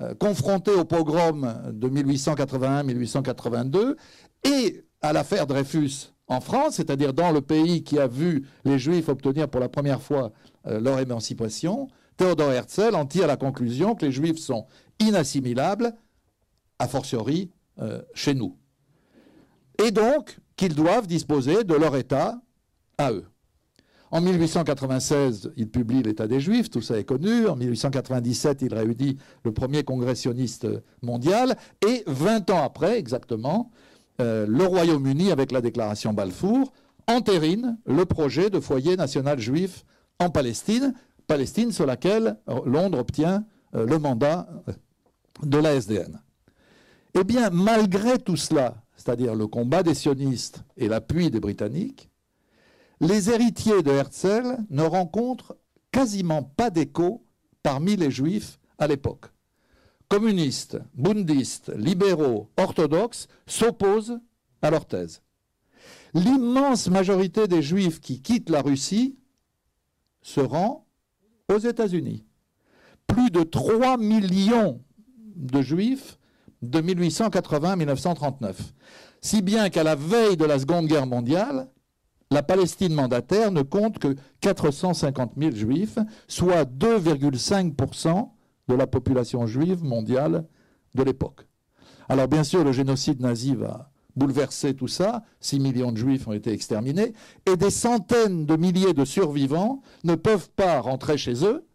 Euh, 0.00 0.14
confronté 0.14 0.72
au 0.72 0.84
pogrom 0.84 1.72
de 1.72 1.88
1881-1882 1.88 3.96
et 4.44 4.84
à 5.00 5.12
l'affaire 5.12 5.46
Dreyfus 5.46 6.11
en 6.32 6.40
France, 6.40 6.74
c'est-à-dire 6.76 7.12
dans 7.12 7.30
le 7.30 7.40
pays 7.40 7.84
qui 7.84 7.98
a 7.98 8.06
vu 8.06 8.46
les 8.64 8.78
Juifs 8.78 9.08
obtenir 9.08 9.48
pour 9.48 9.60
la 9.60 9.68
première 9.68 10.02
fois 10.02 10.32
euh, 10.66 10.80
leur 10.80 10.98
émancipation, 10.98 11.88
Théodore 12.16 12.52
Herzl 12.52 12.94
en 12.94 13.06
tire 13.06 13.26
la 13.26 13.36
conclusion 13.36 13.94
que 13.94 14.06
les 14.06 14.12
juifs 14.12 14.38
sont 14.38 14.66
inassimilables, 14.98 15.92
a 16.78 16.88
fortiori 16.88 17.50
euh, 17.80 18.02
chez 18.14 18.34
nous. 18.34 18.56
Et 19.84 19.90
donc 19.90 20.38
qu'ils 20.56 20.74
doivent 20.74 21.06
disposer 21.06 21.64
de 21.64 21.74
leur 21.74 21.96
État 21.96 22.40
à 22.98 23.12
eux. 23.12 23.24
En 24.10 24.20
1896, 24.20 25.52
il 25.56 25.70
publie 25.70 26.02
l'État 26.02 26.28
des 26.28 26.38
Juifs, 26.38 26.68
tout 26.68 26.82
ça 26.82 26.98
est 26.98 27.04
connu. 27.04 27.46
En 27.48 27.56
1897, 27.56 28.60
il 28.60 28.74
réunit 28.74 29.16
le 29.42 29.52
premier 29.52 29.84
congressionniste 29.84 30.68
mondial. 31.00 31.56
Et 31.88 32.04
20 32.06 32.50
ans 32.50 32.62
après, 32.62 32.98
exactement, 32.98 33.70
euh, 34.20 34.46
le 34.46 34.64
Royaume-Uni, 34.64 35.30
avec 35.30 35.52
la 35.52 35.60
déclaration 35.60 36.12
Balfour, 36.12 36.72
entérine 37.06 37.78
le 37.86 38.04
projet 38.04 38.50
de 38.50 38.60
foyer 38.60 38.96
national 38.96 39.40
juif 39.40 39.84
en 40.18 40.30
Palestine, 40.30 40.94
Palestine 41.26 41.72
sur 41.72 41.86
laquelle 41.86 42.36
Londres 42.66 42.98
obtient 42.98 43.44
euh, 43.74 43.86
le 43.86 43.98
mandat 43.98 44.48
de 45.42 45.58
la 45.58 45.74
SDN. 45.74 46.20
Eh 47.14 47.24
bien, 47.24 47.50
malgré 47.50 48.18
tout 48.18 48.36
cela, 48.36 48.76
c'est-à-dire 48.96 49.34
le 49.34 49.46
combat 49.46 49.82
des 49.82 49.94
sionistes 49.94 50.64
et 50.76 50.88
l'appui 50.88 51.30
des 51.30 51.40
Britanniques, 51.40 52.08
les 53.00 53.30
héritiers 53.30 53.82
de 53.82 53.90
Herzl 53.90 54.56
ne 54.70 54.82
rencontrent 54.82 55.56
quasiment 55.90 56.42
pas 56.42 56.70
d'écho 56.70 57.24
parmi 57.62 57.96
les 57.96 58.10
juifs 58.10 58.58
à 58.78 58.86
l'époque. 58.86 59.26
Communistes, 60.12 60.78
bundistes, 60.92 61.72
libéraux, 61.74 62.50
orthodoxes 62.58 63.28
s'opposent 63.46 64.20
à 64.60 64.70
leur 64.70 64.84
thèse. 64.84 65.22
L'immense 66.12 66.90
majorité 66.90 67.48
des 67.48 67.62
juifs 67.62 67.98
qui 67.98 68.20
quittent 68.20 68.50
la 68.50 68.60
Russie 68.60 69.16
se 70.20 70.40
rend 70.40 70.84
aux 71.50 71.56
États-Unis. 71.56 72.26
Plus 73.06 73.30
de 73.30 73.42
3 73.42 73.96
millions 73.96 74.82
de 75.34 75.62
juifs 75.62 76.18
de 76.60 76.82
1880 76.82 77.70
à 77.70 77.76
1939. 77.76 78.74
Si 79.22 79.40
bien 79.40 79.70
qu'à 79.70 79.82
la 79.82 79.94
veille 79.94 80.36
de 80.36 80.44
la 80.44 80.58
Seconde 80.58 80.88
Guerre 80.88 81.06
mondiale, 81.06 81.70
la 82.30 82.42
Palestine 82.42 82.92
mandataire 82.92 83.50
ne 83.50 83.62
compte 83.62 83.98
que 83.98 84.14
450 84.42 85.32
000 85.38 85.56
juifs, 85.56 85.98
soit 86.28 86.64
2,5% 86.64 88.28
de 88.68 88.74
la 88.74 88.86
population 88.86 89.46
juive 89.46 89.82
mondiale 89.84 90.46
de 90.94 91.02
l'époque. 91.02 91.46
Alors 92.08 92.28
bien 92.28 92.44
sûr, 92.44 92.64
le 92.64 92.72
génocide 92.72 93.20
nazi 93.20 93.54
va 93.54 93.90
bouleverser 94.14 94.74
tout 94.74 94.88
ça, 94.88 95.22
6 95.40 95.60
millions 95.60 95.92
de 95.92 95.96
juifs 95.96 96.28
ont 96.28 96.32
été 96.32 96.52
exterminés, 96.52 97.14
et 97.46 97.56
des 97.56 97.70
centaines 97.70 98.44
de 98.44 98.56
milliers 98.56 98.92
de 98.92 99.04
survivants 99.04 99.80
ne 100.04 100.14
peuvent 100.14 100.50
pas 100.50 100.80
rentrer 100.80 101.16
chez 101.16 101.44
eux. 101.46 101.66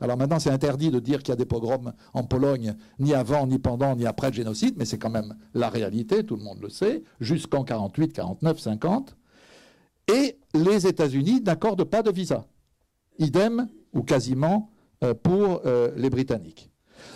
Alors 0.00 0.16
maintenant, 0.16 0.40
c'est 0.40 0.50
interdit 0.50 0.90
de 0.90 0.98
dire 0.98 1.20
qu'il 1.20 1.30
y 1.30 1.32
a 1.32 1.36
des 1.36 1.46
pogroms 1.46 1.92
en 2.12 2.24
Pologne, 2.24 2.74
ni 2.98 3.14
avant, 3.14 3.46
ni 3.46 3.58
pendant, 3.58 3.94
ni 3.94 4.04
après 4.04 4.28
le 4.28 4.34
génocide, 4.34 4.74
mais 4.76 4.84
c'est 4.84 4.98
quand 4.98 5.10
même 5.10 5.36
la 5.54 5.70
réalité, 5.70 6.24
tout 6.24 6.36
le 6.36 6.42
monde 6.42 6.60
le 6.60 6.68
sait, 6.68 7.02
jusqu'en 7.20 7.64
48, 7.64 8.12
49, 8.12 8.58
50 8.58 9.16
et 10.08 10.38
les 10.54 10.86
États-Unis 10.86 11.40
n'accordent 11.40 11.84
pas 11.84 12.02
de 12.02 12.10
visa. 12.10 12.46
Idem, 13.18 13.68
ou 13.92 14.02
quasiment, 14.02 14.70
pour 15.14 15.62
euh, 15.66 15.90
les 15.96 16.10
Britanniques. 16.10 16.70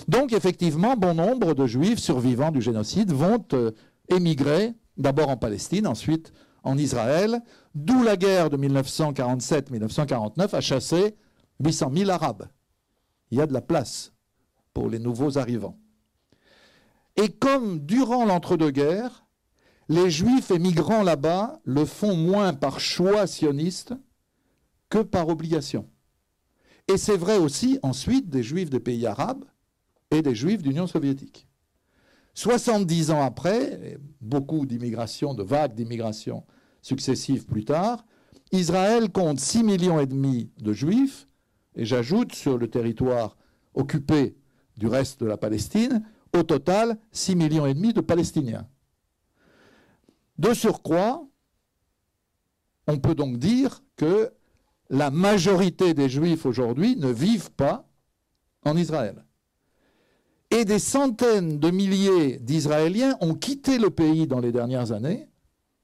Donc, 0.09 0.33
effectivement, 0.33 0.97
bon 0.97 1.15
nombre 1.15 1.55
de 1.55 1.67
Juifs 1.67 1.99
survivants 1.99 2.51
du 2.51 2.61
génocide 2.61 3.13
vont 3.13 3.45
euh, 3.53 3.73
émigrer, 4.09 4.75
d'abord 4.97 5.29
en 5.29 5.37
Palestine, 5.37 5.87
ensuite 5.87 6.33
en 6.63 6.77
Israël, 6.77 7.41
d'où 7.75 8.03
la 8.03 8.17
guerre 8.17 8.51
de 8.51 8.57
1947-1949 8.57 10.55
a 10.55 10.61
chassé 10.61 11.17
800 11.65 11.93
000 11.97 12.11
Arabes. 12.11 12.49
Il 13.31 13.39
y 13.39 13.41
a 13.41 13.47
de 13.47 13.53
la 13.53 13.63
place 13.63 14.13
pour 14.75 14.91
les 14.91 14.99
nouveaux 14.99 15.39
arrivants. 15.39 15.79
Et 17.17 17.29
comme 17.29 17.81
durant 17.81 18.25
l'entre-deux-guerres, 18.25 19.27
les 19.89 20.11
juifs 20.11 20.51
émigrant 20.51 21.03
là-bas 21.03 21.61
le 21.65 21.85
font 21.85 22.15
moins 22.17 22.53
par 22.53 22.79
choix 22.79 23.27
sioniste 23.27 23.95
que 24.89 24.99
par 24.99 25.29
obligation. 25.29 25.89
Et 26.91 26.97
c'est 26.97 27.17
vrai 27.17 27.39
aussi 27.39 27.79
ensuite 27.85 28.29
des 28.29 28.43
juifs 28.43 28.69
des 28.69 28.81
pays 28.81 29.07
arabes 29.07 29.45
et 30.11 30.23
des 30.23 30.35
juifs 30.35 30.61
d'Union 30.61 30.89
soviétique. 30.89 31.47
70 32.35 33.13
ans 33.13 33.23
après, 33.23 33.97
beaucoup 34.21 34.67
d'immigration, 34.67 35.33
de 35.33 35.45
vagues 35.45 35.75
d'immigration 35.75 36.43
successives 36.83 37.47
plus 37.47 37.65
tard, 37.65 38.05
Israël 38.51 39.09
compte 39.13 39.39
6 39.39 39.63
millions 39.63 40.01
et 40.01 40.07
demi 40.07 40.51
de 40.59 40.73
juifs, 40.73 41.29
et 41.77 41.85
j'ajoute 41.85 42.35
sur 42.35 42.59
le 42.59 42.69
territoire 42.69 43.37
occupé 43.75 44.35
du 44.77 44.89
reste 44.89 45.21
de 45.21 45.27
la 45.27 45.37
Palestine, 45.37 46.05
au 46.37 46.43
total 46.43 46.99
6 47.13 47.37
millions 47.37 47.67
et 47.67 47.75
demi 47.75 47.93
de 47.93 48.01
Palestiniens. 48.01 48.67
De 50.39 50.55
surcroît, 50.55 51.25
on 52.89 52.99
peut 52.99 53.15
donc 53.15 53.39
dire 53.39 53.81
que 53.95 54.33
la 54.91 55.11
majorité 55.11 55.95
des 55.95 56.09
Juifs 56.09 56.45
aujourd'hui 56.45 56.97
ne 56.97 57.09
vivent 57.09 57.53
pas 57.53 57.89
en 58.65 58.77
Israël. 58.77 59.25
Et 60.51 60.65
des 60.65 60.81
centaines 60.81 61.61
de 61.61 61.71
milliers 61.71 62.39
d'Israéliens 62.39 63.17
ont 63.21 63.35
quitté 63.35 63.79
le 63.79 63.91
pays 63.91 64.27
dans 64.27 64.41
les 64.41 64.51
dernières 64.51 64.91
années. 64.91 65.29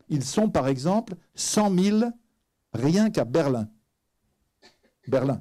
Ils 0.08 0.24
sont 0.24 0.50
par 0.50 0.66
exemple 0.66 1.14
100 1.36 1.78
000 1.78 2.00
rien 2.72 3.10
qu'à 3.10 3.24
Berlin. 3.24 3.68
Berlin. 5.06 5.40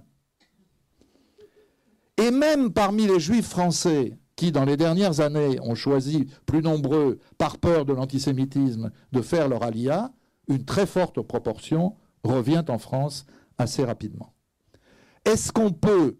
Et 2.18 2.30
même 2.30 2.72
parmi 2.72 3.08
les 3.08 3.20
Juifs 3.20 3.50
français 3.50 4.18
qui, 4.36 4.52
dans 4.52 4.64
les 4.64 4.78
dernières 4.78 5.22
années, 5.22 5.60
ont 5.62 5.76
choisi, 5.76 6.28
plus 6.46 6.62
nombreux, 6.62 7.20
par 7.38 7.58
peur 7.58 7.86
de 7.86 7.94
l'antisémitisme, 7.94 8.92
de 9.12 9.22
faire 9.22 9.50
leur 9.50 9.64
alia, 9.64 10.14
une 10.48 10.66
très 10.66 10.86
forte 10.86 11.22
proportion 11.22 11.96
revient 12.24 12.64
en 12.68 12.78
France 12.78 13.26
assez 13.58 13.84
rapidement. 13.84 14.34
Est-ce 15.24 15.52
qu'on 15.52 15.72
peut, 15.72 16.18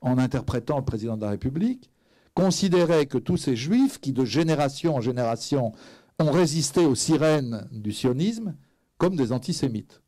en 0.00 0.18
interprétant 0.18 0.78
le 0.78 0.84
président 0.84 1.16
de 1.16 1.22
la 1.22 1.30
République, 1.30 1.90
considérer 2.34 3.06
que 3.06 3.18
tous 3.18 3.36
ces 3.36 3.56
juifs 3.56 4.00
qui, 4.00 4.12
de 4.12 4.24
génération 4.24 4.96
en 4.96 5.00
génération, 5.00 5.72
ont 6.18 6.30
résisté 6.30 6.84
aux 6.84 6.94
sirènes 6.94 7.68
du 7.72 7.92
sionisme 7.92 8.56
comme 8.98 9.16
des 9.16 9.32
antisémites? 9.32 10.02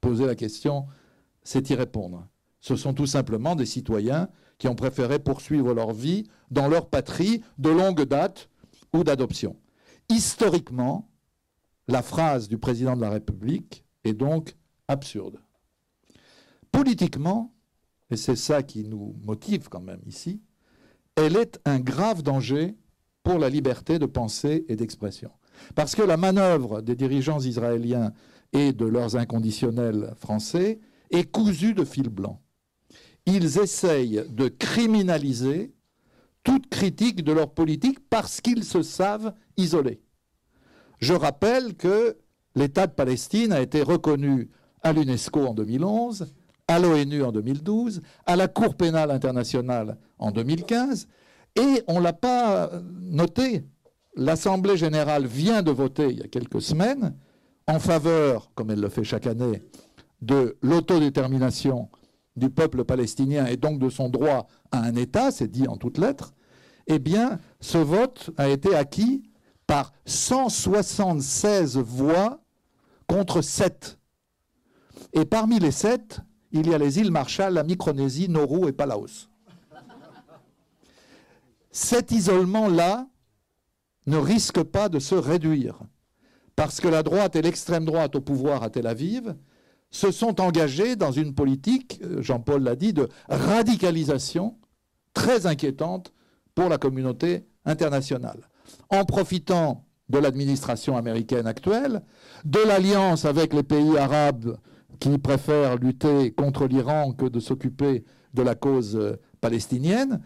Poser 0.00 0.26
la 0.26 0.34
question, 0.34 0.86
c'est 1.42 1.70
y 1.70 1.74
répondre. 1.74 2.26
Ce 2.60 2.76
sont 2.76 2.94
tout 2.94 3.06
simplement 3.06 3.54
des 3.56 3.66
citoyens 3.66 4.28
qui 4.58 4.68
ont 4.68 4.74
préféré 4.74 5.18
poursuivre 5.18 5.74
leur 5.74 5.92
vie 5.92 6.24
dans 6.50 6.68
leur 6.68 6.88
patrie 6.88 7.42
de 7.58 7.70
longue 7.70 8.04
date 8.04 8.48
ou 8.92 9.04
d'adoption. 9.04 9.56
Historiquement, 10.08 11.08
la 11.88 12.02
phrase 12.02 12.48
du 12.48 12.58
président 12.58 12.96
de 12.96 13.02
la 13.02 13.10
République 13.10 13.83
est 14.04 14.12
donc 14.12 14.54
absurde. 14.88 15.40
Politiquement, 16.72 17.52
et 18.10 18.16
c'est 18.16 18.36
ça 18.36 18.62
qui 18.62 18.84
nous 18.84 19.16
motive 19.24 19.68
quand 19.68 19.80
même 19.80 20.02
ici, 20.06 20.42
elle 21.16 21.36
est 21.36 21.60
un 21.64 21.78
grave 21.78 22.22
danger 22.22 22.74
pour 23.22 23.38
la 23.38 23.48
liberté 23.48 23.98
de 23.98 24.06
pensée 24.06 24.64
et 24.68 24.76
d'expression. 24.76 25.30
Parce 25.74 25.94
que 25.94 26.02
la 26.02 26.16
manœuvre 26.16 26.82
des 26.82 26.96
dirigeants 26.96 27.40
israéliens 27.40 28.12
et 28.52 28.72
de 28.72 28.84
leurs 28.84 29.16
inconditionnels 29.16 30.12
français 30.16 30.80
est 31.10 31.30
cousue 31.30 31.74
de 31.74 31.84
fil 31.84 32.08
blanc 32.08 32.40
ils 33.26 33.58
essayent 33.58 34.24
de 34.28 34.48
criminaliser 34.48 35.72
toute 36.42 36.68
critique 36.68 37.24
de 37.24 37.32
leur 37.32 37.52
politique 37.52 37.98
parce 38.10 38.40
qu'ils 38.40 38.64
se 38.64 38.82
savent 38.82 39.34
isolés. 39.56 40.02
Je 41.00 41.14
rappelle 41.14 41.74
que 41.74 42.18
l'État 42.54 42.86
de 42.86 42.92
Palestine 42.92 43.52
a 43.52 43.60
été 43.60 43.82
reconnu 43.82 44.50
à 44.82 44.92
l'UNESCO 44.92 45.46
en 45.46 45.54
2011, 45.54 46.34
à 46.68 46.78
l'ONU 46.78 47.22
en 47.22 47.32
2012, 47.32 48.00
à 48.26 48.36
la 48.36 48.48
Cour 48.48 48.74
pénale 48.74 49.10
internationale 49.10 49.98
en 50.18 50.30
2015, 50.30 51.08
et 51.56 51.82
on 51.88 51.98
ne 51.98 52.04
l'a 52.04 52.12
pas 52.12 52.70
noté. 53.00 53.64
L'Assemblée 54.16 54.76
générale 54.76 55.26
vient 55.26 55.62
de 55.62 55.70
voter 55.70 56.08
il 56.10 56.18
y 56.18 56.22
a 56.22 56.28
quelques 56.28 56.62
semaines 56.62 57.14
en 57.66 57.78
faveur, 57.78 58.50
comme 58.54 58.70
elle 58.70 58.80
le 58.80 58.88
fait 58.88 59.04
chaque 59.04 59.26
année, 59.26 59.62
de 60.20 60.56
l'autodétermination 60.62 61.88
du 62.36 62.50
peuple 62.50 62.84
palestinien 62.84 63.46
et 63.46 63.56
donc 63.56 63.78
de 63.78 63.88
son 63.88 64.08
droit 64.08 64.46
à 64.72 64.80
un 64.80 64.94
État, 64.96 65.30
c'est 65.30 65.48
dit 65.48 65.68
en 65.68 65.76
toutes 65.76 65.98
lettres, 65.98 66.34
eh 66.86 66.98
bien, 66.98 67.38
ce 67.60 67.78
vote 67.78 68.30
a 68.36 68.48
été 68.48 68.74
acquis 68.74 69.30
par 69.66 69.92
176 70.04 71.78
voix 71.78 72.43
contre 73.06 73.42
7. 73.42 73.98
Et 75.12 75.24
parmi 75.24 75.58
les 75.58 75.70
7, 75.70 76.20
il 76.52 76.68
y 76.68 76.74
a 76.74 76.78
les 76.78 76.98
îles 76.98 77.10
Marshall, 77.10 77.54
la 77.54 77.64
Micronésie, 77.64 78.28
Nauru 78.28 78.68
et 78.68 78.72
Palaos. 78.72 79.28
Cet 81.70 82.12
isolement-là 82.12 83.08
ne 84.06 84.16
risque 84.16 84.62
pas 84.62 84.88
de 84.88 84.98
se 84.98 85.14
réduire, 85.14 85.80
parce 86.54 86.80
que 86.80 86.88
la 86.88 87.02
droite 87.02 87.34
et 87.36 87.42
l'extrême 87.42 87.84
droite 87.84 88.14
au 88.14 88.20
pouvoir 88.20 88.62
à 88.62 88.70
Tel 88.70 88.86
Aviv 88.86 89.34
se 89.90 90.10
sont 90.10 90.40
engagés 90.40 90.96
dans 90.96 91.12
une 91.12 91.34
politique, 91.34 92.00
euh, 92.02 92.20
Jean-Paul 92.20 92.62
l'a 92.62 92.76
dit, 92.76 92.92
de 92.92 93.08
radicalisation 93.28 94.58
très 95.14 95.46
inquiétante 95.46 96.12
pour 96.54 96.68
la 96.68 96.78
communauté 96.78 97.46
internationale. 97.64 98.48
En 98.90 99.04
profitant 99.04 99.84
de 100.08 100.18
l'administration 100.18 100.96
américaine 100.96 101.46
actuelle, 101.46 102.02
de 102.44 102.60
l'alliance 102.66 103.24
avec 103.24 103.54
les 103.54 103.62
pays 103.62 103.96
arabes 103.96 104.56
qui 105.00 105.18
préfèrent 105.18 105.76
lutter 105.76 106.32
contre 106.32 106.66
l'Iran 106.66 107.12
que 107.12 107.26
de 107.26 107.40
s'occuper 107.40 108.04
de 108.34 108.42
la 108.42 108.54
cause 108.54 108.96
euh, 108.96 109.16
palestinienne, 109.40 110.20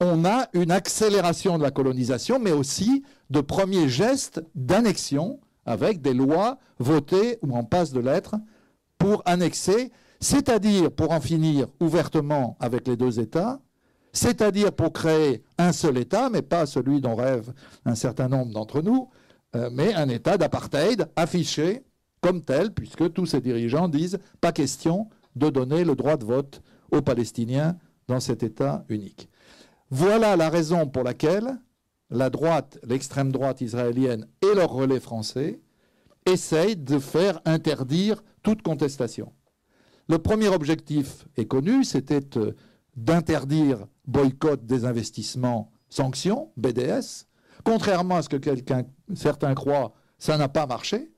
on 0.00 0.24
a 0.24 0.48
une 0.52 0.70
accélération 0.70 1.58
de 1.58 1.62
la 1.62 1.70
colonisation, 1.70 2.38
mais 2.38 2.52
aussi 2.52 3.02
de 3.30 3.40
premiers 3.40 3.88
gestes 3.88 4.42
d'annexion 4.54 5.40
avec 5.64 6.02
des 6.02 6.14
lois 6.14 6.58
votées 6.78 7.38
ou 7.42 7.56
en 7.56 7.64
passe 7.64 7.92
de 7.92 8.00
l'être 8.00 8.36
pour 8.98 9.22
annexer, 9.24 9.90
c'est-à-dire 10.20 10.90
pour 10.90 11.12
en 11.12 11.20
finir 11.20 11.66
ouvertement 11.80 12.56
avec 12.60 12.86
les 12.88 12.96
deux 12.96 13.20
États, 13.20 13.60
c'est-à-dire 14.16 14.72
pour 14.72 14.92
créer 14.92 15.42
un 15.58 15.72
seul 15.72 15.98
État, 15.98 16.30
mais 16.30 16.42
pas 16.42 16.64
celui 16.64 17.00
dont 17.00 17.14
rêvent 17.14 17.52
un 17.84 17.94
certain 17.94 18.28
nombre 18.28 18.52
d'entre 18.52 18.80
nous, 18.80 19.10
euh, 19.54 19.68
mais 19.70 19.92
un 19.94 20.08
État 20.08 20.38
d'apartheid 20.38 21.06
affiché 21.16 21.82
comme 22.22 22.42
tel, 22.42 22.72
puisque 22.72 23.12
tous 23.12 23.26
ces 23.26 23.40
dirigeants 23.40 23.88
disent 23.88 24.18
pas 24.40 24.52
question 24.52 25.08
de 25.36 25.50
donner 25.50 25.84
le 25.84 25.94
droit 25.94 26.16
de 26.16 26.24
vote 26.24 26.62
aux 26.90 27.02
Palestiniens 27.02 27.76
dans 28.08 28.20
cet 28.20 28.42
État 28.42 28.84
unique. 28.88 29.28
Voilà 29.90 30.34
la 30.34 30.48
raison 30.48 30.86
pour 30.86 31.02
laquelle 31.02 31.58
la 32.08 32.30
droite, 32.30 32.78
l'extrême 32.88 33.30
droite 33.30 33.60
israélienne 33.60 34.26
et 34.42 34.54
leur 34.54 34.70
relais 34.70 35.00
français 35.00 35.60
essayent 36.24 36.76
de 36.76 36.98
faire 36.98 37.40
interdire 37.44 38.24
toute 38.42 38.62
contestation. 38.62 39.32
Le 40.08 40.18
premier 40.18 40.48
objectif 40.48 41.26
est 41.36 41.46
connu, 41.46 41.84
c'était 41.84 42.38
euh, 42.38 42.52
d'interdire 42.96 43.86
boycott 44.06 44.64
des 44.64 44.84
investissements 44.84 45.70
sanctions, 45.88 46.50
BDS. 46.56 47.26
Contrairement 47.64 48.16
à 48.16 48.22
ce 48.22 48.28
que 48.28 48.36
certains 49.14 49.54
croient, 49.54 49.94
ça 50.18 50.36
n'a 50.38 50.48
pas 50.48 50.66
marché. 50.66 51.10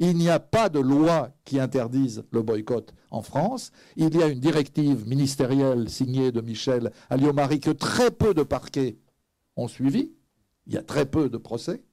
Il 0.00 0.16
n'y 0.16 0.28
a 0.28 0.40
pas 0.40 0.68
de 0.68 0.80
loi 0.80 1.30
qui 1.44 1.60
interdise 1.60 2.24
le 2.32 2.42
boycott 2.42 2.92
en 3.10 3.22
France. 3.22 3.70
Il 3.96 4.14
y 4.16 4.22
a 4.22 4.26
une 4.26 4.40
directive 4.40 5.06
ministérielle 5.06 5.88
signée 5.88 6.32
de 6.32 6.40
Michel 6.40 6.90
Alliomari 7.10 7.60
que 7.60 7.70
très 7.70 8.10
peu 8.10 8.34
de 8.34 8.42
parquets 8.42 8.98
ont 9.56 9.68
suivi. 9.68 10.12
Il 10.66 10.74
y 10.74 10.78
a 10.78 10.82
très 10.82 11.06
peu 11.06 11.28
de 11.28 11.38
procès. 11.38 11.84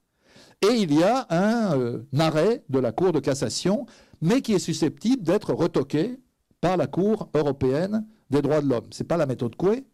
Et 0.63 0.73
il 0.73 0.93
y 0.93 1.03
a 1.03 1.27
un, 1.29 1.77
euh, 1.79 2.03
arrêt 2.17 2.63
de 2.69 2.79
la 2.79 2.91
Cour 2.91 3.11
de 3.11 3.19
cassation, 3.19 3.85
mais 4.21 4.41
qui 4.41 4.53
est 4.53 4.59
susceptible 4.59 5.23
d'être 5.23 5.53
retoqué 5.53 6.19
par 6.59 6.77
la 6.77 6.87
Cour 6.87 7.29
européenne 7.33 8.07
des 8.29 8.41
droits 8.41 8.61
de 8.61 8.67
l'homme. 8.67 8.85
Ce 8.91 9.01
n'est 9.03 9.07
pas 9.07 9.17
la 9.17 9.25
méthode 9.25 9.55
Coué. 9.55 9.85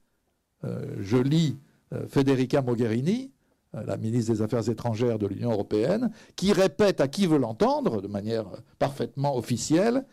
Euh, 0.64 0.96
je 1.00 1.18
lis 1.18 1.58
euh, 1.94 2.08
Federica 2.08 2.62
Mogherini, 2.62 3.32
euh, 3.76 3.84
la 3.86 3.98
ministre 3.98 4.34
des 4.34 4.42
Affaires 4.42 4.68
étrangères 4.70 5.20
de 5.20 5.28
l'Union 5.28 5.52
européenne, 5.52 6.12
qui 6.36 6.52
répète 6.52 7.00
à 7.02 7.08
qui 7.08 7.28
veut 7.28 7.38
l'entendre, 7.38 8.02
de 8.02 8.08
manière 8.08 8.46
parfaitement 8.80 9.36
officielle, 9.36 10.06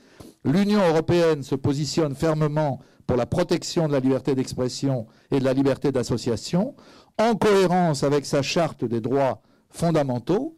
l'Union 0.44 0.80
européenne 0.86 1.42
se 1.42 1.54
positionne 1.54 2.14
fermement 2.14 2.80
pour 3.06 3.16
la 3.16 3.26
protection 3.26 3.86
de 3.86 3.92
la 3.92 4.00
liberté 4.00 4.34
d'expression 4.34 5.06
et 5.30 5.38
de 5.38 5.44
la 5.44 5.52
liberté 5.52 5.92
d'association, 5.92 6.74
en 7.18 7.34
cohérence 7.36 8.02
avec 8.02 8.26
sa 8.26 8.42
charte 8.42 8.84
des 8.84 9.00
droits 9.00 9.40
fondamentaux, 9.70 10.56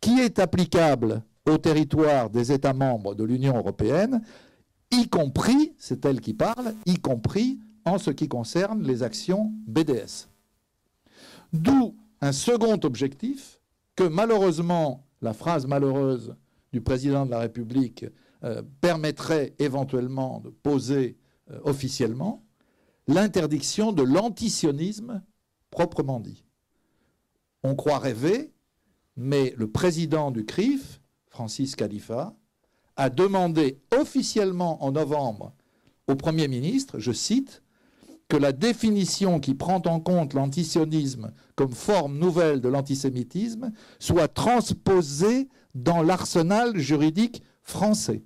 qui 0.00 0.20
est 0.20 0.38
applicable 0.38 1.22
au 1.46 1.58
territoire 1.58 2.30
des 2.30 2.52
États 2.52 2.72
membres 2.72 3.14
de 3.14 3.24
l'Union 3.24 3.56
européenne, 3.56 4.22
y 4.90 5.08
compris, 5.08 5.74
c'est 5.78 6.04
elle 6.04 6.20
qui 6.20 6.34
parle, 6.34 6.74
y 6.86 6.96
compris 6.96 7.58
en 7.84 7.98
ce 7.98 8.10
qui 8.10 8.28
concerne 8.28 8.82
les 8.82 9.02
actions 9.02 9.52
BDS. 9.66 10.28
D'où 11.52 11.96
un 12.20 12.32
second 12.32 12.78
objectif 12.84 13.60
que 13.96 14.04
malheureusement, 14.04 15.06
la 15.20 15.32
phrase 15.32 15.66
malheureuse 15.66 16.34
du 16.72 16.80
président 16.80 17.26
de 17.26 17.30
la 17.30 17.40
République 17.40 18.06
euh, 18.44 18.62
permettrait 18.80 19.54
éventuellement 19.58 20.40
de 20.40 20.50
poser 20.50 21.16
euh, 21.50 21.60
officiellement, 21.64 22.44
l'interdiction 23.06 23.92
de 23.92 24.02
l'antisionisme 24.02 25.22
proprement 25.70 26.20
dit. 26.20 26.44
On 27.62 27.74
croit 27.74 27.98
rêver, 27.98 28.52
mais 29.16 29.54
le 29.56 29.70
président 29.70 30.30
du 30.30 30.44
CRIF, 30.44 31.00
Francis 31.28 31.76
Khalifa, 31.76 32.34
a 32.96 33.10
demandé 33.10 33.80
officiellement 33.96 34.82
en 34.84 34.92
novembre 34.92 35.54
au 36.08 36.16
Premier 36.16 36.48
ministre, 36.48 36.98
je 36.98 37.12
cite, 37.12 37.61
que 38.32 38.38
la 38.38 38.52
définition 38.52 39.40
qui 39.40 39.52
prend 39.52 39.82
en 39.84 40.00
compte 40.00 40.32
l'antisionisme 40.32 41.32
comme 41.54 41.72
forme 41.72 42.16
nouvelle 42.16 42.62
de 42.62 42.70
l'antisémitisme 42.70 43.72
soit 43.98 44.26
transposée 44.26 45.50
dans 45.74 46.00
l'arsenal 46.00 46.78
juridique 46.78 47.42
français. 47.62 48.24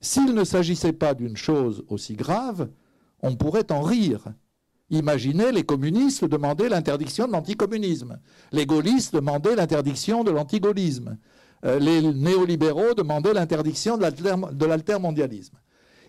S'il 0.00 0.32
ne 0.32 0.42
s'agissait 0.42 0.94
pas 0.94 1.12
d'une 1.12 1.36
chose 1.36 1.84
aussi 1.88 2.14
grave, 2.14 2.70
on 3.20 3.36
pourrait 3.36 3.70
en 3.70 3.82
rire. 3.82 4.32
Imaginez 4.88 5.52
les 5.52 5.64
communistes 5.64 6.24
demander 6.24 6.70
l'interdiction 6.70 7.26
de 7.26 7.32
l'anticommunisme, 7.32 8.20
les 8.52 8.64
gaullistes 8.64 9.12
demandaient 9.12 9.54
l'interdiction 9.54 10.24
de 10.24 10.30
l'antigaullisme, 10.30 11.18
euh, 11.66 11.78
les 11.78 12.00
néolibéraux 12.00 12.94
demandaient 12.94 13.34
l'interdiction 13.34 13.98
de 13.98 14.64
l'altermondialisme. 14.64 15.58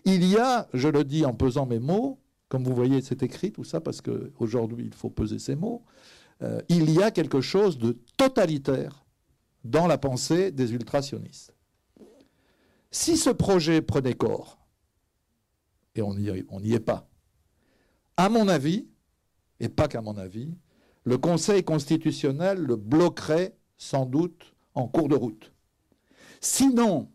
Il 0.06 0.24
y 0.24 0.38
a, 0.38 0.66
je 0.72 0.88
le 0.88 1.04
dis 1.04 1.26
en 1.26 1.34
pesant 1.34 1.66
mes 1.66 1.78
mots, 1.78 2.20
comme 2.48 2.64
vous 2.64 2.74
voyez, 2.74 3.00
c'est 3.00 3.22
écrit 3.22 3.52
tout 3.52 3.64
ça 3.64 3.80
parce 3.80 4.00
qu'aujourd'hui, 4.00 4.86
il 4.86 4.94
faut 4.94 5.10
peser 5.10 5.38
ces 5.38 5.56
mots. 5.56 5.84
Euh, 6.42 6.60
il 6.68 6.90
y 6.90 7.02
a 7.02 7.10
quelque 7.10 7.40
chose 7.40 7.78
de 7.78 7.98
totalitaire 8.16 9.04
dans 9.64 9.86
la 9.86 9.98
pensée 9.98 10.50
des 10.50 10.72
ultrasionistes. 10.72 11.54
Si 12.90 13.16
ce 13.16 13.30
projet 13.30 13.82
prenait 13.82 14.14
corps, 14.14 14.58
et 15.94 16.02
on 16.02 16.14
n'y 16.14 16.74
est 16.74 16.80
pas, 16.80 17.08
à 18.16 18.28
mon 18.28 18.48
avis, 18.48 18.88
et 19.60 19.68
pas 19.68 19.88
qu'à 19.88 20.00
mon 20.00 20.16
avis, 20.16 20.54
le 21.04 21.18
Conseil 21.18 21.64
constitutionnel 21.64 22.58
le 22.58 22.76
bloquerait 22.76 23.56
sans 23.76 24.06
doute 24.06 24.54
en 24.74 24.88
cours 24.88 25.08
de 25.08 25.16
route. 25.16 25.52
Sinon, 26.40 27.10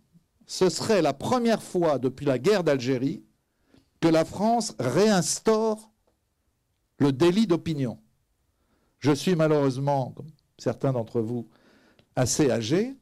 ce 0.45 0.69
serait 0.69 1.01
la 1.01 1.13
première 1.13 1.61
fois 1.61 1.99
depuis 1.99 2.25
la 2.25 2.39
guerre 2.39 2.63
d'Algérie 2.63 3.23
que 3.99 4.07
la 4.07 4.25
France 4.25 4.75
réinstaure 4.79 5.91
le 6.97 7.11
délit 7.11 7.47
d'opinion. 7.47 7.99
Je 8.99 9.11
suis 9.11 9.35
malheureusement, 9.35 10.11
comme 10.15 10.29
certains 10.57 10.91
d'entre 10.91 11.21
vous, 11.21 11.47
assez 12.15 12.51
âgé 12.51 12.97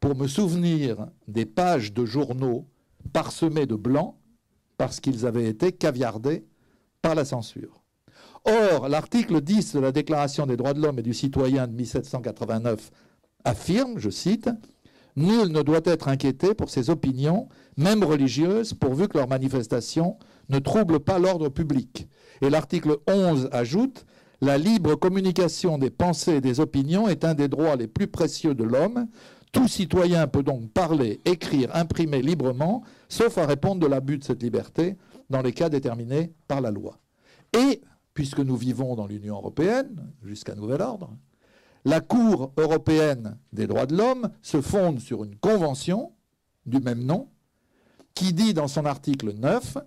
pour 0.00 0.14
me 0.14 0.28
souvenir 0.28 1.08
des 1.26 1.46
pages 1.46 1.92
de 1.92 2.04
journaux 2.04 2.66
parsemés 3.12 3.66
de 3.66 3.74
blanc 3.74 4.18
parce 4.78 5.00
qu'ils 5.00 5.26
avaient 5.26 5.48
été 5.48 5.72
caviardés 5.72 6.46
par 7.02 7.14
la 7.14 7.24
censure. 7.24 7.82
Or, 8.44 8.88
l'article 8.88 9.40
10 9.40 9.74
de 9.74 9.80
la 9.80 9.90
Déclaration 9.90 10.46
des 10.46 10.56
droits 10.56 10.74
de 10.74 10.80
l'homme 10.80 11.00
et 11.00 11.02
du 11.02 11.14
citoyen 11.14 11.66
de 11.66 11.72
1789 11.72 12.92
affirme, 13.44 13.98
je 13.98 14.10
cite, 14.10 14.48
Nul 15.16 15.48
ne 15.48 15.62
doit 15.62 15.80
être 15.84 16.08
inquiété 16.08 16.54
pour 16.54 16.68
ses 16.68 16.90
opinions, 16.90 17.48
même 17.78 18.04
religieuses, 18.04 18.74
pourvu 18.74 19.08
que 19.08 19.16
leurs 19.16 19.28
manifestations 19.28 20.18
ne 20.50 20.58
troublent 20.58 21.00
pas 21.00 21.18
l'ordre 21.18 21.48
public. 21.48 22.06
Et 22.42 22.50
l'article 22.50 22.98
11 23.08 23.48
ajoute 23.50 24.04
La 24.42 24.58
libre 24.58 24.94
communication 24.94 25.78
des 25.78 25.90
pensées 25.90 26.36
et 26.36 26.40
des 26.42 26.60
opinions 26.60 27.08
est 27.08 27.24
un 27.24 27.32
des 27.32 27.48
droits 27.48 27.76
les 27.76 27.86
plus 27.86 28.06
précieux 28.06 28.54
de 28.54 28.64
l'homme. 28.64 29.08
Tout 29.52 29.68
citoyen 29.68 30.26
peut 30.26 30.42
donc 30.42 30.70
parler, 30.72 31.20
écrire, 31.24 31.74
imprimer 31.74 32.20
librement, 32.20 32.82
sauf 33.08 33.38
à 33.38 33.46
répondre 33.46 33.80
de 33.80 33.86
l'abus 33.86 34.18
de 34.18 34.24
cette 34.24 34.42
liberté 34.42 34.96
dans 35.30 35.40
les 35.40 35.52
cas 35.52 35.70
déterminés 35.70 36.34
par 36.46 36.60
la 36.60 36.70
loi. 36.70 36.98
Et, 37.56 37.80
puisque 38.12 38.40
nous 38.40 38.56
vivons 38.56 38.94
dans 38.96 39.06
l'Union 39.06 39.36
européenne, 39.36 40.12
jusqu'à 40.22 40.54
nouvel 40.54 40.82
ordre, 40.82 41.10
la 41.86 42.00
Cour 42.00 42.52
européenne 42.56 43.38
des 43.52 43.68
droits 43.68 43.86
de 43.86 43.96
l'homme 43.96 44.28
se 44.42 44.60
fonde 44.60 44.98
sur 44.98 45.22
une 45.22 45.36
convention 45.36 46.12
du 46.66 46.80
même 46.80 47.04
nom 47.04 47.28
qui 48.12 48.32
dit 48.32 48.54
dans 48.54 48.66
son 48.66 48.84
article 48.84 49.34
9 49.34 49.78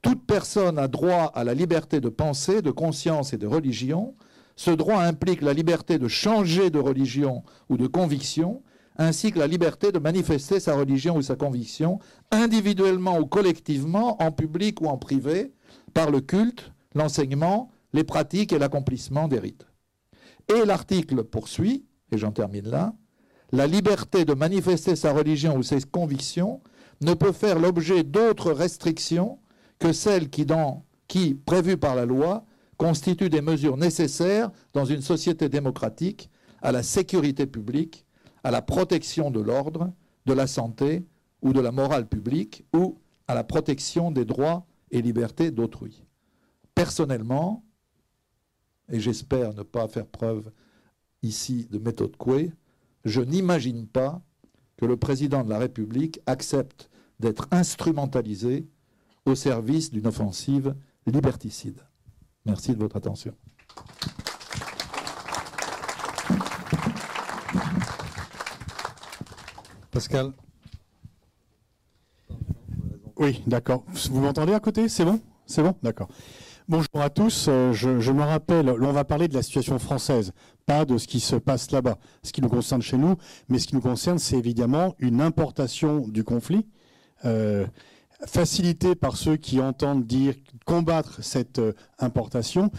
Toute 0.00 0.26
personne 0.26 0.78
a 0.78 0.88
droit 0.88 1.30
à 1.34 1.44
la 1.44 1.52
liberté 1.52 2.00
de 2.00 2.08
pensée, 2.08 2.62
de 2.62 2.70
conscience 2.70 3.34
et 3.34 3.36
de 3.36 3.46
religion. 3.46 4.14
Ce 4.56 4.70
droit 4.70 5.02
implique 5.02 5.42
la 5.42 5.52
liberté 5.52 5.98
de 5.98 6.08
changer 6.08 6.70
de 6.70 6.78
religion 6.78 7.42
ou 7.68 7.76
de 7.76 7.86
conviction, 7.86 8.62
ainsi 8.96 9.30
que 9.30 9.38
la 9.38 9.46
liberté 9.46 9.92
de 9.92 9.98
manifester 9.98 10.60
sa 10.60 10.76
religion 10.76 11.16
ou 11.16 11.22
sa 11.22 11.36
conviction, 11.36 11.98
individuellement 12.30 13.18
ou 13.18 13.26
collectivement, 13.26 14.22
en 14.22 14.32
public 14.32 14.80
ou 14.80 14.86
en 14.86 14.96
privé, 14.96 15.52
par 15.92 16.10
le 16.10 16.22
culte, 16.22 16.72
l'enseignement, 16.94 17.70
les 17.92 18.04
pratiques 18.04 18.54
et 18.54 18.58
l'accomplissement 18.58 19.28
des 19.28 19.38
rites. 19.38 19.67
Et 20.48 20.64
l'article 20.64 21.24
poursuit, 21.24 21.84
et 22.10 22.18
j'en 22.18 22.32
termine 22.32 22.68
là, 22.68 22.94
la 23.52 23.66
liberté 23.66 24.24
de 24.24 24.34
manifester 24.34 24.96
sa 24.96 25.12
religion 25.12 25.56
ou 25.56 25.62
ses 25.62 25.80
convictions 25.80 26.60
ne 27.00 27.14
peut 27.14 27.32
faire 27.32 27.58
l'objet 27.58 28.02
d'autres 28.02 28.52
restrictions 28.52 29.38
que 29.78 29.92
celles 29.92 30.28
qui, 30.28 31.34
prévues 31.46 31.76
par 31.76 31.94
la 31.94 32.04
loi, 32.04 32.44
constituent 32.76 33.30
des 33.30 33.40
mesures 33.40 33.76
nécessaires 33.76 34.50
dans 34.72 34.84
une 34.84 35.02
société 35.02 35.48
démocratique 35.48 36.30
à 36.62 36.72
la 36.72 36.82
sécurité 36.82 37.46
publique, 37.46 38.06
à 38.44 38.50
la 38.50 38.62
protection 38.62 39.30
de 39.30 39.40
l'ordre, 39.40 39.92
de 40.26 40.32
la 40.32 40.46
santé 40.46 41.06
ou 41.42 41.52
de 41.52 41.60
la 41.60 41.72
morale 41.72 42.08
publique 42.08 42.64
ou 42.74 42.98
à 43.26 43.34
la 43.34 43.44
protection 43.44 44.10
des 44.10 44.24
droits 44.24 44.66
et 44.90 45.02
libertés 45.02 45.50
d'autrui. 45.50 46.04
Personnellement, 46.74 47.64
et 48.90 49.00
j'espère 49.00 49.54
ne 49.54 49.62
pas 49.62 49.88
faire 49.88 50.06
preuve 50.06 50.50
ici 51.22 51.66
de 51.70 51.78
méthode 51.78 52.16
couée, 52.16 52.52
je 53.04 53.20
n'imagine 53.20 53.86
pas 53.86 54.22
que 54.76 54.86
le 54.86 54.96
président 54.96 55.44
de 55.44 55.50
la 55.50 55.58
République 55.58 56.20
accepte 56.26 56.90
d'être 57.20 57.48
instrumentalisé 57.50 58.68
au 59.26 59.34
service 59.34 59.90
d'une 59.90 60.06
offensive 60.06 60.74
liberticide. 61.06 61.80
Merci 62.46 62.74
de 62.74 62.78
votre 62.78 62.96
attention. 62.96 63.34
Pascal. 69.90 70.32
Oui, 73.16 73.42
d'accord. 73.46 73.84
Vous 74.10 74.20
m'entendez 74.20 74.54
à 74.54 74.60
côté? 74.60 74.88
C'est 74.88 75.04
bon? 75.04 75.20
C'est 75.44 75.62
bon? 75.62 75.74
D'accord. 75.82 76.08
Bonjour 76.70 77.00
à 77.00 77.08
tous. 77.08 77.46
Euh, 77.48 77.72
je, 77.72 78.12
me 78.12 78.22
rappelle, 78.22 78.68
on 78.68 78.92
va 78.92 79.02
parler 79.02 79.26
de 79.26 79.32
la 79.32 79.40
situation 79.42 79.78
française, 79.78 80.32
pas 80.66 80.84
de 80.84 80.98
ce 80.98 81.08
qui 81.08 81.18
se 81.18 81.34
passe 81.34 81.70
là-bas, 81.70 81.96
ce 82.22 82.30
qui 82.30 82.42
nous 82.42 82.50
concerne 82.50 82.82
chez 82.82 82.98
nous, 82.98 83.16
mais 83.48 83.58
ce 83.58 83.66
qui 83.66 83.74
nous 83.74 83.80
concerne, 83.80 84.18
c'est 84.18 84.36
évidemment 84.36 84.94
une 84.98 85.22
importation 85.22 86.06
du 86.06 86.24
conflit. 86.24 86.66
Euh, 87.24 87.66
facilité 88.26 88.94
par 88.94 89.16
ceux 89.16 89.36
qui 89.36 89.60
entendent 89.62 90.04
dire 90.04 90.34
combattre 90.66 91.24
cette 91.24 91.58
euh, 91.58 91.72
importation. 92.00 92.70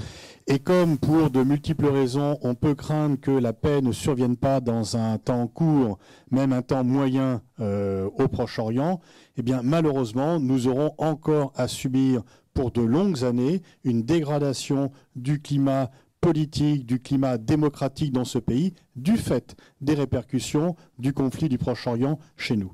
Et 0.45 0.59
comme 0.59 0.99
pour 0.99 1.31
de 1.31 1.41
multiples 1.41 1.87
raisons, 1.87 2.37
on 2.43 2.53
peut 2.53 2.75
craindre 2.75 3.19
que 3.19 3.31
la 3.31 3.53
paix 3.53 3.81
ne 3.81 3.91
survienne 3.91 4.37
pas 4.37 4.59
dans 4.59 4.97
un 4.97 5.17
temps 5.17 5.47
court, 5.47 5.97
même 6.29 6.53
un 6.53 6.61
temps 6.61 6.83
moyen 6.83 7.41
au 7.59 8.27
Proche-Orient, 8.29 9.01
eh 9.35 9.41
bien 9.41 9.59
malheureusement, 9.63 10.39
nous 10.39 10.67
aurons 10.67 10.93
encore 10.97 11.51
à 11.57 11.67
subir 11.67 12.23
pour 12.53 12.71
de 12.71 12.81
longues 12.81 13.23
années 13.23 13.61
une 13.83 14.03
dégradation 14.03 14.91
du 15.15 15.41
climat 15.41 15.91
politique, 16.21 16.85
du 16.85 16.99
climat 16.99 17.37
démocratique 17.37 18.11
dans 18.11 18.25
ce 18.25 18.39
pays, 18.39 18.73
du 18.95 19.17
fait 19.17 19.55
des 19.81 19.93
répercussions 19.93 20.75
du 20.97 21.13
conflit 21.13 21.49
du 21.49 21.57
Proche-Orient 21.57 22.19
chez 22.35 22.57
nous. 22.57 22.73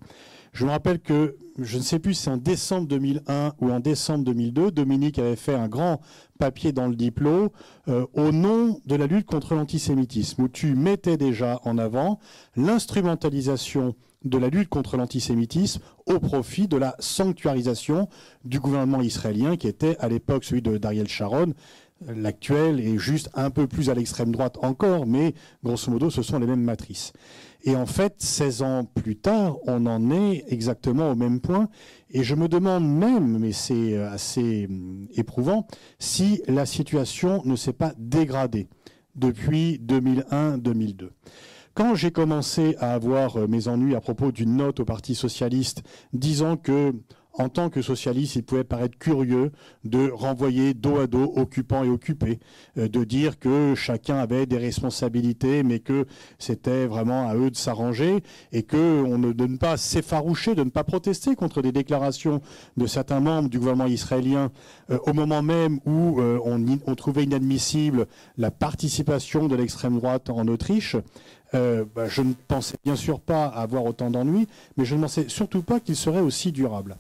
Je 0.56 0.64
me 0.64 0.70
rappelle 0.70 1.02
que, 1.02 1.36
je 1.60 1.78
ne 1.78 1.84
sais 1.84 2.00
plus 2.00 2.14
si 2.14 2.24
c'est 2.24 2.30
en 2.30 2.38
décembre 2.38 2.88
2001 2.88 3.56
ou 3.60 3.72
en 3.72 3.82
décembre 3.82 4.24
2002, 4.24 4.72
Dominique 4.72 5.20
avait 5.20 5.36
fait 5.36 5.54
un 5.54 5.68
grand 5.68 6.00
papier 6.40 6.72
dans 6.72 6.88
le 6.88 6.96
diplôme 6.96 7.50
euh, 7.90 8.06
au 8.14 8.32
nom 8.32 8.80
de 8.86 8.96
la 8.96 9.06
lutte 9.06 9.26
contre 9.26 9.54
l'antisémitisme, 9.54 10.44
où 10.44 10.48
tu 10.48 10.74
mettais 10.76 11.18
déjà 11.18 11.60
en 11.66 11.78
avant 11.78 12.20
l'instrumentalisation 12.56 13.96
de 14.24 14.38
la 14.38 14.48
lutte 14.48 14.70
contre 14.70 14.96
l'antisémitisme 14.96 15.82
au 16.06 16.20
profit 16.20 16.70
de 16.70 16.78
la 16.78 16.96
sanctuarisation 17.00 18.08
du 18.46 18.62
gouvernement 18.62 19.02
israélien 19.02 19.58
qui 19.58 19.68
était 19.68 19.98
à 20.00 20.08
l'époque 20.08 20.46
celui 20.46 20.62
de 20.62 20.78
Dariel 20.78 21.10
Sharon. 21.10 21.54
L'actuel 22.02 22.82
est 22.82 22.98
juste 22.98 23.30
un 23.36 23.50
peu 23.50 23.68
plus 23.68 23.90
à 23.90 23.94
l'extrême 23.94 24.32
droite 24.32 24.58
encore, 24.62 25.06
mais 25.08 25.34
grosso 25.64 25.90
modo, 25.90 26.10
ce 26.10 26.22
sont 26.22 26.40
les 26.40 26.46
mêmes 26.46 26.64
matrices. 26.64 27.14
Et 27.64 27.76
en 27.76 27.86
fait, 27.86 28.16
16 28.18 28.62
ans 28.62 28.84
plus 28.84 29.16
tard, 29.16 29.58
on 29.66 29.86
en 29.86 30.12
est 30.12 30.44
exactement 30.50 31.12
au 31.12 31.16
même 31.16 31.40
point. 31.40 31.70
Et 32.12 32.24
je 32.24 32.36
me 32.36 32.48
demande 32.48 32.88
même, 32.88 33.40
mais 33.40 33.54
c'est 33.54 33.94
euh, 33.94 34.12
assez 34.12 34.68
hum, 34.70 35.08
éprouvant, 35.16 35.68
si 35.98 36.42
la 36.48 36.66
situation 36.66 37.42
ne 37.46 37.56
s'est 37.56 37.74
pas 37.74 37.94
dégradée 37.98 38.68
depuis 39.16 39.82
2001-2002. 39.84 41.10
Quand 41.74 41.96
j'ai 41.96 42.12
commencé 42.12 42.76
à 42.80 42.94
avoir 42.94 43.38
euh, 43.38 43.48
mes 43.48 43.68
ennuis 43.68 43.96
à 43.96 44.02
propos 44.02 44.32
d'une 44.32 44.58
note 44.58 44.82
au 44.82 44.86
Parti 44.86 45.16
socialiste 45.16 45.82
disant 46.14 46.58
que 46.58 46.94
en 47.38 47.50
tant 47.50 47.70
que 47.70 47.82
socialiste, 47.82 48.36
il 48.36 48.44
pouvait 48.44 48.64
paraître 48.64 48.98
curieux 48.98 49.52
de 49.84 50.10
renvoyer 50.10 50.74
dos 50.74 51.00
à 51.00 51.08
dos 51.08 51.34
occupants 51.36 51.84
et 51.84 51.90
occupés, 51.90 52.40
euh, 52.78 52.88
de 52.88 53.04
dire 53.04 53.40
que 53.40 53.76
chacun 53.76 54.18
avait 54.18 54.46
des 54.46 54.58
responsabilités, 54.58 55.64
mais 55.64 55.80
que 55.80 56.06
c'était 56.40 56.86
vraiment 56.86 57.28
à 57.28 57.36
eux 57.36 57.52
de 57.52 57.56
s'arranger, 57.56 58.24
et 58.52 58.64
que 58.64 58.76
de 59.34 59.46
ne 59.48 59.58
pas 59.58 59.78
s'effaroucher, 59.78 60.56
de 60.56 60.64
ne 60.64 60.70
pas 60.70 60.84
protester 60.84 61.36
contre 61.36 61.62
des 61.62 61.72
déclarations 61.72 62.42
de 62.78 62.88
certains 62.88 63.20
membres 63.20 63.50
du 63.50 63.60
gouvernement 63.60 63.88
israélien 63.88 64.52
euh, 64.90 64.98
au 65.06 65.14
moment 65.14 65.42
même 65.42 65.80
où 65.86 66.20
euh, 66.20 66.40
on, 66.44 66.64
on, 66.88 66.96
trouvait 66.96 67.24
inadmissible 67.24 68.08
la 68.38 68.52
participation 68.52 69.48
de 69.48 69.56
l'extrême 69.56 69.98
droite 69.98 70.30
en 70.30 70.48
Autriche. 70.48 70.96
Bah, 71.54 72.10
je 72.10 72.22
ne 72.22 72.34
pensais 72.50 72.76
bien 72.84 72.98
sûr 72.98 73.22
pas 73.22 73.46
avoir 73.46 73.86
autant 73.86 74.12
d'ennuis, 74.12 74.46
mais 74.76 74.84
je 74.84 74.94
ne 74.94 75.02
pensais 75.04 75.30
surtout 75.30 75.62
pas 75.62 75.80
qu'il 75.80 75.96
serait 75.96 76.20
aussi 76.20 76.52
durable. 76.52 76.98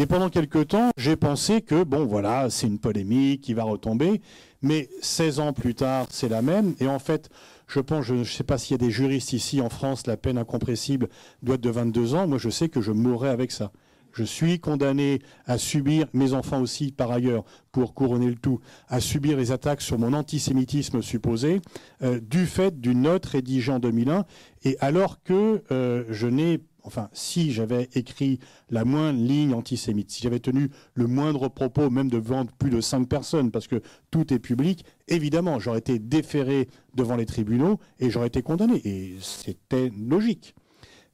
Et 0.00 0.06
pendant 0.06 0.30
quelque 0.30 0.60
temps, 0.60 0.90
j'ai 0.96 1.16
pensé 1.16 1.60
que, 1.60 1.82
bon, 1.82 2.06
voilà, 2.06 2.50
c'est 2.50 2.68
une 2.68 2.78
polémique 2.78 3.40
qui 3.40 3.52
va 3.52 3.64
retomber. 3.64 4.22
Mais 4.62 4.88
16 5.02 5.40
ans 5.40 5.52
plus 5.52 5.74
tard, 5.74 6.06
c'est 6.10 6.28
la 6.28 6.40
même. 6.40 6.76
Et 6.78 6.86
en 6.86 7.00
fait, 7.00 7.28
je 7.66 7.80
pense, 7.80 8.04
je 8.04 8.14
ne 8.14 8.22
sais 8.22 8.44
pas 8.44 8.58
s'il 8.58 8.74
y 8.80 8.80
a 8.80 8.86
des 8.86 8.92
juristes 8.92 9.32
ici 9.32 9.60
en 9.60 9.68
France, 9.68 10.06
la 10.06 10.16
peine 10.16 10.38
incompressible 10.38 11.08
doit 11.42 11.56
être 11.56 11.62
de 11.62 11.70
22 11.70 12.14
ans. 12.14 12.28
Moi, 12.28 12.38
je 12.38 12.48
sais 12.48 12.68
que 12.68 12.80
je 12.80 12.92
mourrai 12.92 13.28
avec 13.28 13.50
ça. 13.50 13.72
Je 14.12 14.22
suis 14.22 14.60
condamné 14.60 15.18
à 15.46 15.58
subir, 15.58 16.06
mes 16.12 16.32
enfants 16.32 16.60
aussi 16.60 16.92
par 16.92 17.10
ailleurs, 17.10 17.44
pour 17.72 17.92
couronner 17.92 18.28
le 18.28 18.36
tout, 18.36 18.60
à 18.88 19.00
subir 19.00 19.36
les 19.36 19.50
attaques 19.50 19.82
sur 19.82 19.98
mon 19.98 20.12
antisémitisme 20.12 21.02
supposé, 21.02 21.60
euh, 22.02 22.20
du 22.20 22.46
fait 22.46 22.80
d'une 22.80 23.02
note 23.02 23.26
rédigée 23.26 23.72
en 23.72 23.80
2001, 23.80 24.24
et 24.64 24.76
alors 24.80 25.22
que 25.24 25.62
euh, 25.72 26.04
je 26.08 26.28
n'ai 26.28 26.60
enfin, 26.88 27.10
si 27.12 27.52
j'avais 27.52 27.90
écrit 27.94 28.40
la 28.70 28.86
moindre 28.86 29.20
ligne 29.20 29.52
antisémite, 29.52 30.10
si 30.10 30.22
j'avais 30.22 30.40
tenu 30.40 30.70
le 30.94 31.06
moindre 31.06 31.48
propos, 31.48 31.90
même 31.90 32.08
devant 32.08 32.46
plus 32.46 32.70
de 32.70 32.80
cinq 32.80 33.06
personnes, 33.08 33.50
parce 33.50 33.66
que 33.66 33.82
tout 34.10 34.32
est 34.32 34.38
public, 34.38 34.86
évidemment, 35.06 35.60
j'aurais 35.60 35.80
été 35.80 35.98
déféré 35.98 36.68
devant 36.94 37.16
les 37.16 37.26
tribunaux 37.26 37.78
et 38.00 38.08
j'aurais 38.08 38.28
été 38.28 38.40
condamné. 38.40 38.80
Et 38.86 39.16
c'était 39.20 39.92
logique. 39.96 40.54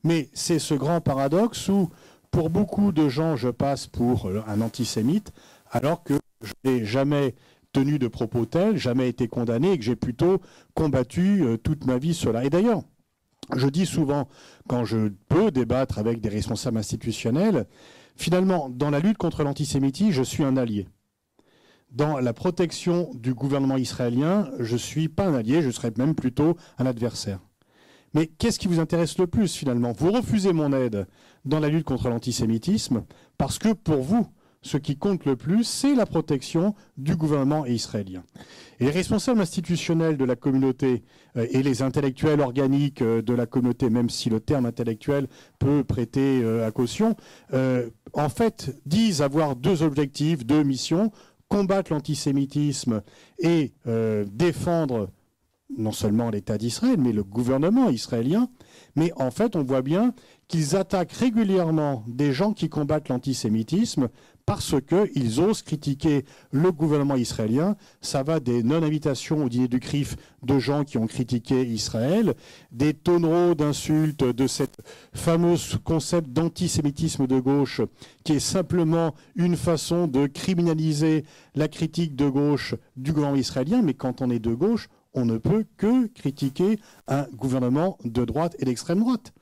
Mais 0.05 0.29
c'est 0.33 0.61
ce 0.61 0.75
grand 0.75 1.01
paradoxe 1.01 1.69
où, 1.69 1.91
pour 2.31 2.51
beaucoup 2.51 2.93
de 2.93 3.09
gens, 3.09 3.35
je 3.35 3.49
passe 3.49 3.89
pour 3.89 4.31
un 4.47 4.61
antisémite, 4.61 5.33
alors 5.73 6.05
que 6.05 6.15
je 6.41 6.53
n'ai 6.65 6.85
jamais 6.85 7.35
tenu 7.73 7.99
de 7.99 8.07
propos 8.07 8.47
tels, 8.47 8.77
jamais 8.77 9.09
été 9.09 9.27
condamné 9.27 9.73
et 9.73 9.79
que 9.79 9.85
j'ai 9.85 9.97
plutôt 9.97 10.41
combattu 10.75 11.43
euh, 11.43 11.57
toute 11.57 11.85
ma 11.85 11.99
vie 11.99 12.15
cela. 12.15 12.45
Et 12.45 12.51
d'ailleurs, 12.51 12.83
je 13.57 13.68
dis 13.68 13.87
souvent, 13.87 14.28
quand 14.68 14.85
je 14.85 15.09
peux 15.28 15.50
débattre 15.50 15.98
avec 15.98 16.20
des 16.20 16.28
responsables 16.28 16.78
institutionnels, 16.78 17.66
finalement, 18.16 18.68
dans 18.68 18.90
la 18.90 19.00
lutte 19.00 19.18
contre 19.18 19.42
l'antisémitisme, 19.42 20.12
je 20.12 20.22
suis 20.22 20.44
un 20.44 20.57
allié. 20.57 20.88
Dans 21.90 22.18
la 22.18 22.33
protection 22.33 23.11
du 23.14 23.35
gouvernement 23.35 23.76
israélien, 23.76 24.50
je 24.59 24.72
ne 24.72 24.78
suis 24.78 25.09
pas 25.09 25.26
un 25.26 25.35
allié, 25.35 25.62
je 25.62 25.70
serais 25.70 25.92
même 25.96 26.14
plutôt 26.14 26.57
un 26.78 26.87
adversaire. 26.87 27.40
Mais 28.14 28.26
qu'est-ce 28.26 28.59
qui 28.59 28.68
vous 28.68 28.80
intéresse 28.80 29.18
le 29.18 29.26
plus 29.26 29.54
finalement? 29.54 29.92
Vous 29.92 30.12
refusez 30.12 30.52
mon 30.52 30.72
aide 30.72 31.07
dans 31.44 31.61
la 31.61 31.68
lutte 31.68 31.85
contre 31.85 32.09
l'antisémitisme 32.09 33.04
parce 33.38 33.59
que 33.59 33.72
pour 33.72 34.02
vous, 34.02 34.26
ce 34.64 34.79
qui 34.79 34.96
compte 34.96 35.27
le 35.27 35.37
plus, 35.37 35.64
c'est 35.64 35.94
la 35.94 36.07
protection 36.07 36.74
du 36.96 37.16
gouvernement 37.16 37.66
israélien. 37.66 38.24
Et 38.81 38.87
les 38.87 38.90
responsables 38.90 39.40
institutionnels 39.40 40.16
de 40.16 40.24
la 40.24 40.37
communauté 40.37 41.05
euh, 41.37 41.46
et 41.50 41.62
les 41.62 41.83
intellectuels 41.83 42.40
organiques 42.40 43.03
euh, 43.03 43.20
de 43.20 43.35
la 43.35 43.44
communauté, 43.44 43.90
même 43.90 44.09
si 44.09 44.31
le 44.31 44.40
terme 44.40 44.64
intellectuel 44.64 45.29
peut 45.59 45.85
prêter 45.85 46.40
euh, 46.42 46.66
à 46.66 46.70
caution, 46.70 47.14
en 48.14 48.29
fait, 48.29 48.74
disent 48.87 49.20
avoir 49.20 49.55
deux 49.55 49.83
objectifs, 49.83 50.46
deux 50.46 50.62
missions 50.62 51.12
combattre 51.48 51.92
l'antisémitisme 51.92 53.03
et 53.38 53.74
défendre 54.27 55.11
non 55.77 55.92
seulement 55.92 56.31
l'État 56.31 56.59
d'Israël, 56.59 56.96
mais 56.98 57.12
le 57.12 57.24
gouvernement 57.24 57.90
israélien. 57.90 58.48
Mais 58.96 59.12
en 59.16 59.31
fait, 59.31 59.57
on 59.57 59.62
voit 59.62 59.83
bien 59.83 60.14
qu'ils 60.48 60.77
attaquent 60.77 61.12
régulièrement 61.12 62.05
des 62.07 62.33
gens 62.33 62.53
qui 62.53 62.68
combattent 62.68 63.09
l'antisémitisme 63.09 64.09
parce 64.46 64.74
qu'ils 64.87 65.40
osent 65.40 65.62
critiquer 65.62 66.24
le 66.50 66.70
gouvernement 66.70 67.16
israélien. 67.16 67.76
Ça 68.00 68.22
va 68.22 68.40
des 68.40 68.62
non-invitations 68.62 69.44
au 69.44 69.48
dîner 69.48 69.68
du 69.68 69.80
CRIF 69.80 70.16
de 70.42 70.59
gens 70.59 70.85
qui 70.85 70.98
ont 70.98 71.07
critiqué 71.07 71.64
Israël, 71.64 72.35
des 72.70 72.92
tonneaux 72.92 73.54
d'insultes 73.54 74.24
de 74.24 74.46
ce 74.46 74.64
fameux 75.14 75.57
concept 75.83 76.28
d'antisémitisme 76.30 77.26
de 77.26 77.40
gauche, 77.40 77.80
qui 78.24 78.35
est 78.35 78.40
simplement 78.40 79.14
une 79.35 79.57
façon 79.57 80.07
de 80.07 80.26
criminaliser 80.26 81.24
la 81.54 81.68
critique 81.68 82.14
de 82.14 82.28
gauche 82.28 82.74
du 82.96 83.12
gouvernement 83.12 83.40
israélien. 83.40 83.83
Mais 83.83 83.94
quand 83.94 84.20
on 84.20 84.30
est 84.30 84.38
de 84.38 84.54
gauche, 84.54 84.88
on 85.14 85.24
ne 85.24 85.38
peut 85.38 85.64
que 85.76 86.07
critiquer 86.09 86.78
un 87.07 87.26
gouvernement 87.33 87.98
de 88.04 88.24
droite 88.24 88.57
et 88.59 88.64
d'extrême 88.64 89.00
droite. 89.00 89.33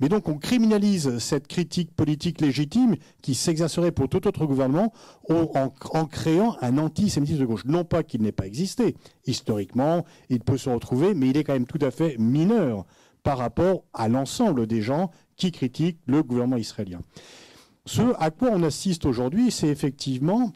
Mais 0.00 0.08
donc 0.08 0.28
on 0.28 0.36
criminalise 0.36 1.18
cette 1.18 1.46
critique 1.46 1.94
politique 1.94 2.40
légitime 2.40 2.96
qui 3.22 3.34
s'exercerait 3.34 3.92
pour 3.92 4.08
tout 4.08 4.26
autre 4.26 4.44
gouvernement 4.44 4.92
en, 5.30 6.06
créant 6.06 6.56
un 6.60 6.78
antisémitisme 6.78 7.40
de 7.40 7.46
gauche. 7.46 7.64
Non 7.64 7.84
pas 7.84 8.02
qu'il 8.02 8.22
n'ait 8.22 8.32
pas 8.32 8.46
existé. 8.46 8.94
Historiquement, 9.26 10.04
il 10.28 10.40
peut 10.40 10.58
se 10.58 10.68
retrouver, 10.68 11.14
mais 11.14 11.30
il 11.30 11.36
est 11.36 11.44
quand 11.44 11.54
même 11.54 11.66
tout 11.66 11.78
à 11.80 11.90
fait 11.90 12.16
mineur 12.18 12.84
par 13.22 13.38
rapport 13.38 13.84
à 13.94 14.08
l'ensemble 14.08 14.66
des 14.66 14.82
gens 14.82 15.10
qui 15.36 15.50
critiquent 15.50 16.00
le 16.06 16.22
gouvernement 16.22 16.56
israélien. 16.56 17.00
Ce 17.86 18.02
à 18.18 18.30
quoi 18.30 18.50
on 18.52 18.62
assiste 18.62 19.06
aujourd'hui, 19.06 19.50
c'est 19.50 19.68
effectivement 19.68 20.52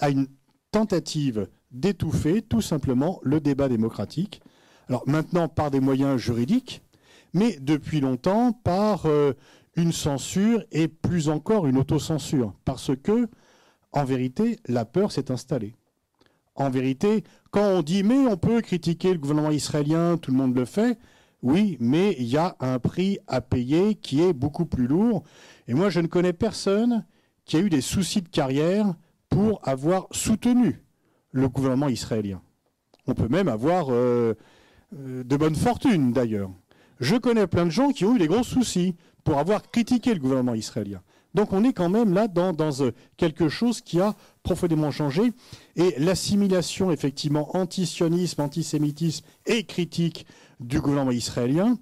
à 0.00 0.10
une 0.10 0.26
tentative 0.70 1.48
d'étouffer 1.70 2.42
tout 2.42 2.60
simplement 2.60 3.20
le 3.22 3.40
débat 3.40 3.68
démocratique. 3.68 4.40
Alors 4.88 5.02
maintenant 5.06 5.48
par 5.48 5.70
des 5.70 5.80
moyens 5.80 6.18
juridiques, 6.18 6.82
mais 7.34 7.58
depuis 7.60 8.00
longtemps 8.00 8.52
par 8.52 9.06
euh, 9.06 9.32
une 9.76 9.92
censure 9.92 10.62
et 10.72 10.88
plus 10.88 11.28
encore 11.28 11.66
une 11.66 11.78
autocensure. 11.78 12.54
Parce 12.64 12.90
que, 12.96 13.28
en 13.92 14.04
vérité, 14.04 14.58
la 14.66 14.84
peur 14.84 15.12
s'est 15.12 15.30
installée. 15.30 15.74
En 16.54 16.70
vérité, 16.70 17.24
quand 17.50 17.64
on 17.64 17.82
dit 17.82 18.02
mais 18.02 18.26
on 18.26 18.36
peut 18.36 18.60
critiquer 18.60 19.12
le 19.12 19.18
gouvernement 19.18 19.50
israélien, 19.50 20.16
tout 20.16 20.32
le 20.32 20.36
monde 20.36 20.56
le 20.56 20.64
fait, 20.64 20.98
oui, 21.42 21.76
mais 21.80 22.16
il 22.18 22.26
y 22.26 22.36
a 22.36 22.56
un 22.58 22.78
prix 22.80 23.18
à 23.28 23.40
payer 23.40 23.94
qui 23.94 24.22
est 24.22 24.32
beaucoup 24.32 24.66
plus 24.66 24.88
lourd. 24.88 25.22
Et 25.68 25.74
moi, 25.74 25.88
je 25.88 26.00
ne 26.00 26.08
connais 26.08 26.32
personne 26.32 27.04
qui 27.44 27.56
a 27.56 27.60
eu 27.60 27.70
des 27.70 27.80
soucis 27.80 28.22
de 28.22 28.28
carrière 28.28 28.94
pour 29.28 29.60
avoir 29.66 30.08
soutenu 30.10 30.82
le 31.30 31.48
gouvernement 31.48 31.88
israélien. 31.88 32.42
On 33.06 33.14
peut 33.14 33.28
même 33.28 33.48
avoir 33.48 33.86
euh, 33.90 34.34
euh, 34.96 35.22
de 35.22 35.36
bonne 35.36 35.54
fortune, 35.54 36.12
d'ailleurs. 36.12 36.50
Je 37.00 37.16
connais 37.16 37.46
plein 37.46 37.66
de 37.66 37.70
gens 37.70 37.90
qui 37.90 38.04
ont 38.04 38.16
eu 38.16 38.18
des 38.18 38.26
gros 38.26 38.42
soucis 38.42 38.94
pour 39.24 39.38
avoir 39.38 39.70
critiqué 39.70 40.14
le 40.14 40.20
gouvernement 40.20 40.54
israélien. 40.54 41.00
Donc 41.34 41.52
on 41.52 41.62
est 41.62 41.72
quand 41.72 41.88
même 41.88 42.14
là 42.14 42.26
dans, 42.26 42.54
euh, 42.80 42.90
quelque 43.16 43.48
chose 43.48 43.80
qui 43.80 44.00
a 44.00 44.14
profondément 44.42 44.90
changé. 44.90 45.32
Et 45.76 45.94
l'assimilation, 45.98 46.90
effectivement, 46.90 47.56
antisionisme, 47.56 48.40
antisémitisme 48.40 49.24
et 49.46 49.64
critique 49.64 50.26
du 50.58 50.80
gouvernement 50.80 51.12
israélien 51.12 51.78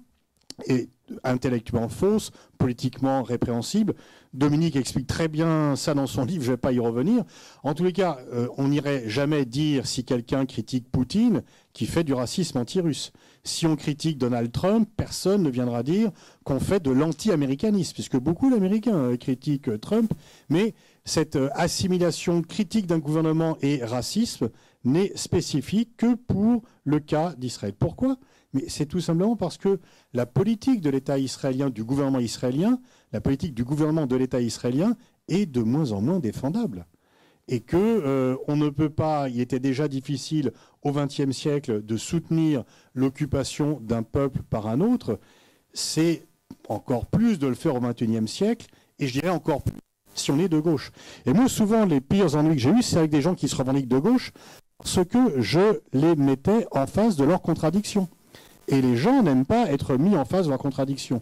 est 0.67 0.89
intellectuellement 1.23 1.89
fausse, 1.89 2.31
politiquement 2.57 3.23
répréhensible. 3.23 3.95
Dominique 4.33 4.75
explique 4.75 5.07
très 5.07 5.27
bien 5.27 5.75
ça 5.75 5.93
dans 5.93 6.07
son 6.07 6.25
livre, 6.25 6.43
je 6.43 6.49
ne 6.49 6.53
vais 6.53 6.61
pas 6.61 6.71
y 6.71 6.79
revenir. 6.79 7.23
En 7.63 7.73
tous 7.73 7.83
les 7.83 7.93
cas, 7.93 8.19
euh, 8.33 8.47
on 8.57 8.69
n'irait 8.69 9.09
jamais 9.09 9.45
dire 9.45 9.87
si 9.87 10.03
quelqu'un 10.03 10.45
critique 10.45 10.89
Poutine 10.91 11.43
qui 11.73 11.85
fait 11.85 12.03
du 12.03 12.13
racisme 12.13 12.57
anti-russe. 12.57 13.11
Si 13.43 13.65
on 13.65 13.75
critique 13.75 14.17
Donald 14.17 14.51
Trump, 14.51 14.89
personne 14.97 15.43
ne 15.43 15.49
viendra 15.49 15.83
dire 15.83 16.11
qu'on 16.43 16.59
fait 16.59 16.81
de 16.81 16.91
l'anti-américanisme, 16.91 17.93
puisque 17.93 18.17
beaucoup 18.17 18.49
d'Américains 18.49 18.95
euh, 18.95 19.17
critiquent 19.17 19.79
Trump, 19.79 20.13
mais 20.49 20.73
cette 21.05 21.35
euh, 21.35 21.49
assimilation 21.53 22.41
critique 22.41 22.87
d'un 22.87 22.99
gouvernement 22.99 23.57
et 23.61 23.83
racisme 23.83 24.49
n'est 24.83 25.11
spécifique 25.15 25.97
que 25.97 26.15
pour 26.15 26.63
le 26.83 26.99
cas 26.99 27.33
d'Israël. 27.37 27.73
Pourquoi? 27.77 28.17
Mais 28.53 28.65
c'est 28.67 28.85
tout 28.85 29.01
simplement 29.01 29.35
parce 29.35 29.57
que 29.57 29.79
la 30.13 30.25
politique 30.25 30.81
de 30.81 30.89
l'État 30.89 31.19
israélien, 31.19 31.69
du 31.69 31.83
gouvernement 31.83 32.19
israélien, 32.19 32.79
la 33.11 33.21
politique 33.21 33.53
du 33.53 33.63
gouvernement 33.63 34.05
de 34.05 34.15
l'État 34.15 34.41
israélien 34.41 34.95
est 35.27 35.45
de 35.45 35.61
moins 35.61 35.91
en 35.91 36.01
moins 36.01 36.19
défendable. 36.19 36.85
Et 37.47 37.61
que 37.61 37.77
euh, 37.77 38.35
on 38.47 38.57
ne 38.57 38.69
peut 38.69 38.89
pas, 38.89 39.29
il 39.29 39.39
était 39.39 39.59
déjà 39.59 39.87
difficile 39.87 40.51
au 40.83 40.91
XXe 40.91 41.31
siècle 41.31 41.83
de 41.85 41.97
soutenir 41.97 42.63
l'occupation 42.93 43.79
d'un 43.81 44.03
peuple 44.03 44.41
par 44.49 44.67
un 44.67 44.81
autre, 44.81 45.19
c'est 45.73 46.27
encore 46.67 47.05
plus 47.05 47.39
de 47.39 47.47
le 47.47 47.55
faire 47.55 47.75
au 47.75 47.79
XXIe 47.79 48.27
siècle, 48.27 48.67
et 48.99 49.07
je 49.07 49.13
dirais 49.13 49.29
encore 49.29 49.61
plus 49.61 49.77
si 50.13 50.31
on 50.31 50.39
est 50.39 50.49
de 50.49 50.59
gauche. 50.59 50.91
Et 51.25 51.33
moi, 51.33 51.47
souvent, 51.47 51.85
les 51.85 52.01
pires 52.01 52.35
ennuis 52.35 52.55
que 52.55 52.61
j'ai 52.61 52.71
eus, 52.71 52.81
c'est 52.81 52.97
avec 52.97 53.11
des 53.11 53.21
gens 53.21 53.35
qui 53.35 53.47
se 53.47 53.55
revendiquent 53.55 53.87
de 53.87 53.99
gauche, 53.99 54.31
parce 54.77 54.99
que 55.05 55.41
je 55.41 55.79
les 55.93 56.15
mettais 56.15 56.67
en 56.71 56.87
face 56.87 57.15
de 57.15 57.23
leurs 57.23 57.41
contradictions. 57.41 58.07
Et 58.67 58.81
les 58.81 58.97
gens 58.97 59.23
n'aiment 59.23 59.45
pas 59.45 59.71
être 59.71 59.95
mis 59.95 60.15
en 60.15 60.25
face 60.25 60.47
de 60.47 60.51
la 60.51 60.57
contradiction. 60.57 61.21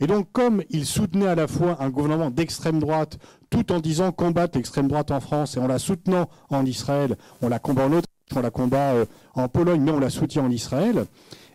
Et 0.00 0.06
donc, 0.06 0.30
comme 0.32 0.62
ils 0.70 0.86
soutenaient 0.86 1.26
à 1.26 1.34
la 1.34 1.48
fois 1.48 1.82
un 1.82 1.90
gouvernement 1.90 2.30
d'extrême 2.30 2.78
droite, 2.78 3.18
tout 3.50 3.72
en 3.72 3.80
disant 3.80 4.12
combattre 4.12 4.58
l'extrême 4.58 4.88
droite 4.88 5.10
en 5.10 5.20
France 5.20 5.56
et 5.56 5.60
en 5.60 5.66
la 5.66 5.78
soutenant 5.78 6.28
en 6.50 6.64
Israël, 6.66 7.16
on 7.42 7.48
la 7.48 7.58
combat 7.58 7.86
en 7.86 7.92
Autriche, 7.92 8.04
on 8.34 8.40
la 8.40 8.50
combat 8.50 8.92
euh, 8.92 9.06
en 9.34 9.48
Pologne, 9.48 9.80
mais 9.80 9.92
on 9.92 10.00
la 10.00 10.10
soutient 10.10 10.44
en 10.44 10.50
Israël, 10.50 11.06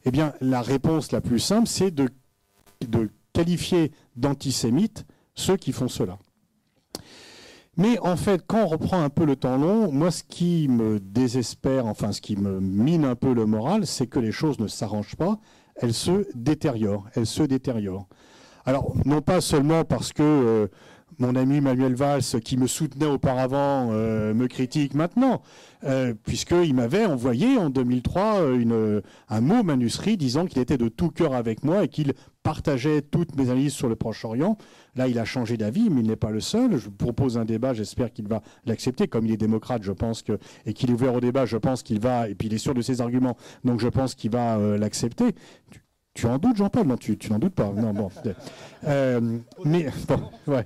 eh 0.06 0.12
bien, 0.12 0.34
la 0.41 0.62
réponse 0.62 1.12
la 1.12 1.21
plus 1.21 1.39
simple, 1.39 1.67
c'est 1.67 1.91
de, 1.91 2.10
de 2.88 3.10
qualifier 3.34 3.91
d'antisémites 4.15 5.06
ceux 5.36 5.58
qui 5.58 5.71
font 5.71 5.88
cela. 5.88 6.17
Mais 7.77 7.97
en 7.99 8.17
fait, 8.17 8.43
quand 8.45 8.63
on 8.63 8.67
reprend 8.67 9.01
un 9.01 9.10
peu 9.10 9.25
le 9.25 9.36
temps 9.36 9.58
long, 9.58 9.91
moi, 9.91 10.12
ce 10.12 10.23
qui 10.23 10.67
me 10.67 10.99
désespère, 10.99 11.86
enfin, 11.86 12.12
ce 12.12 12.21
qui 12.21 12.36
me 12.36 12.60
mine 12.60 13.06
un 13.06 13.15
peu 13.15 13.34
le 13.34 13.45
moral, 13.45 13.88
c'est 13.88 14.08
que 14.08 14.19
les 14.19 14.32
choses 14.32 14.60
ne 14.60 14.67
s'arrangent 14.67 15.15
pas, 15.15 15.39
elles 15.75 15.93
se 15.93 16.27
détériorent, 16.36 17.08
elles 17.15 17.25
se 17.25 17.43
détériorent. 17.43 18.08
Alors, 18.65 18.93
non 19.06 19.21
pas 19.21 19.41
seulement 19.41 19.84
parce 19.84 20.13
que 20.13 20.21
euh, 20.21 20.67
mon 21.17 21.36
ami 21.36 21.62
Manuel 21.62 21.95
Valls, 21.95 22.21
qui 22.43 22.58
me 22.58 22.67
soutenait 22.67 23.06
auparavant, 23.06 23.89
euh, 23.91 24.34
me 24.34 24.47
critique 24.47 24.93
maintenant, 24.93 25.41
euh, 25.84 26.13
puisqu'il 26.26 26.74
m'avait 26.74 27.06
envoyé 27.06 27.58
en 27.58 27.69
2003 27.69 28.54
une, 28.54 29.02
un 29.30 29.41
mot 29.41 29.63
manuscrit 29.63 30.15
disant 30.15 30.45
qu'il 30.45 30.62
était 30.62 30.78
de 30.78 30.89
tout 30.89 31.10
cœur 31.10 31.34
avec 31.34 31.63
moi 31.63 31.84
et 31.84 31.88
qu'il 31.88 32.13
partageait 32.43 33.02
toutes 33.02 33.36
mes 33.36 33.50
analyses 33.50 33.74
sur 33.74 33.89
le 33.89 33.95
Proche-Orient. 33.95 34.58
Là, 34.95 35.08
il 35.08 35.19
a 35.19 35.26
changé 35.26 35.58
d'avis, 35.58 35.89
mais 35.89 36.02
il 36.02 36.08
n'est 36.08 36.15
pas 36.15 36.32
le 36.32 36.39
seul. 36.39 36.78
Je 36.78 36.89
propose 36.89 37.38
un 37.38 37.45
débat, 37.45 37.74
j'espère 37.74 38.12
qu'il 38.12 38.28
va 38.28 38.41
l'accepter. 38.65 39.08
Comme 39.08 39.26
il 39.26 39.32
est 39.32 39.38
démocrate, 39.38 39.84
je 39.84 39.91
pense 39.91 40.21
que, 40.21 40.39
et 40.65 40.74
qu'il 40.74 40.89
est 40.89 40.93
ouvert 40.93 41.15
au 41.15 41.19
débat, 41.19 41.45
je 41.45 41.58
pense 41.58 41.84
qu'il 41.84 42.00
va, 42.00 42.30
et 42.30 42.36
puis 42.36 42.47
il 42.47 42.54
est 42.54 42.60
sûr 42.60 42.74
de 42.74 42.82
ses 42.82 43.02
arguments, 43.02 43.38
donc 43.63 43.80
je 43.80 43.88
pense 43.88 44.15
qu'il 44.15 44.32
va 44.32 44.58
l'accepter. 44.78 45.36
Tu, 46.13 46.26
en 46.26 46.38
doutes, 46.38 46.58
Jean-Paul 46.58 46.88
Non, 46.88 46.97
tu, 46.97 47.17
n'en 47.30 47.39
doutes 47.39 47.56
pas. 47.56 47.71
Non, 47.71 47.93
bon. 47.93 48.10
Euh, 48.86 49.39
mais, 49.63 49.88
ouais. 50.47 50.65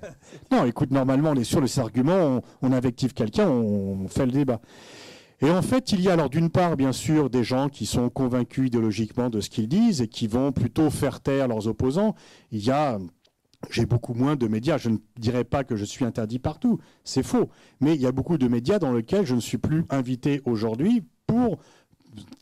Non, 0.51 0.65
écoute, 0.65 0.91
normalement, 0.91 1.31
on 1.31 1.35
est 1.35 1.43
sûr 1.43 1.61
de 1.61 1.67
ses 1.67 1.79
arguments, 1.79 2.41
on, 2.61 2.71
invective 2.71 3.13
quelqu'un, 3.13 3.47
on, 3.47 4.05
on 4.05 4.07
fait 4.07 4.25
le 4.25 4.31
débat. 4.31 4.59
Et 5.41 5.49
en 5.49 5.61
fait, 5.61 5.91
il 5.91 6.01
y 6.01 6.09
a 6.09 6.13
alors 6.13 6.29
d'une 6.29 6.49
part, 6.49 6.77
bien 6.77 6.93
sûr, 6.93 7.29
des 7.29 7.43
gens 7.43 7.69
qui 7.69 7.85
sont 7.85 8.09
convaincus 8.09 8.67
idéologiquement 8.67 9.29
de 9.29 9.41
ce 9.41 9.49
qu'ils 9.49 9.67
disent 9.67 10.01
et 10.01 10.07
qui 10.07 10.27
vont 10.27 10.51
plutôt 10.51 10.89
faire 10.89 11.19
taire 11.19 11.47
leurs 11.47 11.67
opposants. 11.67 12.15
Il 12.51 12.63
y 12.63 12.71
a 12.71 12.97
j'ai 13.69 13.85
beaucoup 13.85 14.13
moins 14.13 14.35
de 14.35 14.47
médias. 14.47 14.77
Je 14.77 14.89
ne 14.89 14.97
dirais 15.17 15.43
pas 15.43 15.63
que 15.63 15.75
je 15.75 15.85
suis 15.85 16.05
interdit 16.05 16.39
partout, 16.39 16.79
c'est 17.03 17.23
faux. 17.23 17.49
Mais 17.81 17.95
il 17.95 18.01
y 18.01 18.05
a 18.05 18.11
beaucoup 18.11 18.37
de 18.37 18.47
médias 18.47 18.79
dans 18.79 18.93
lesquels 18.93 19.25
je 19.25 19.35
ne 19.35 19.39
suis 19.39 19.57
plus 19.57 19.85
invité 19.89 20.41
aujourd'hui 20.45 21.03
pour 21.27 21.57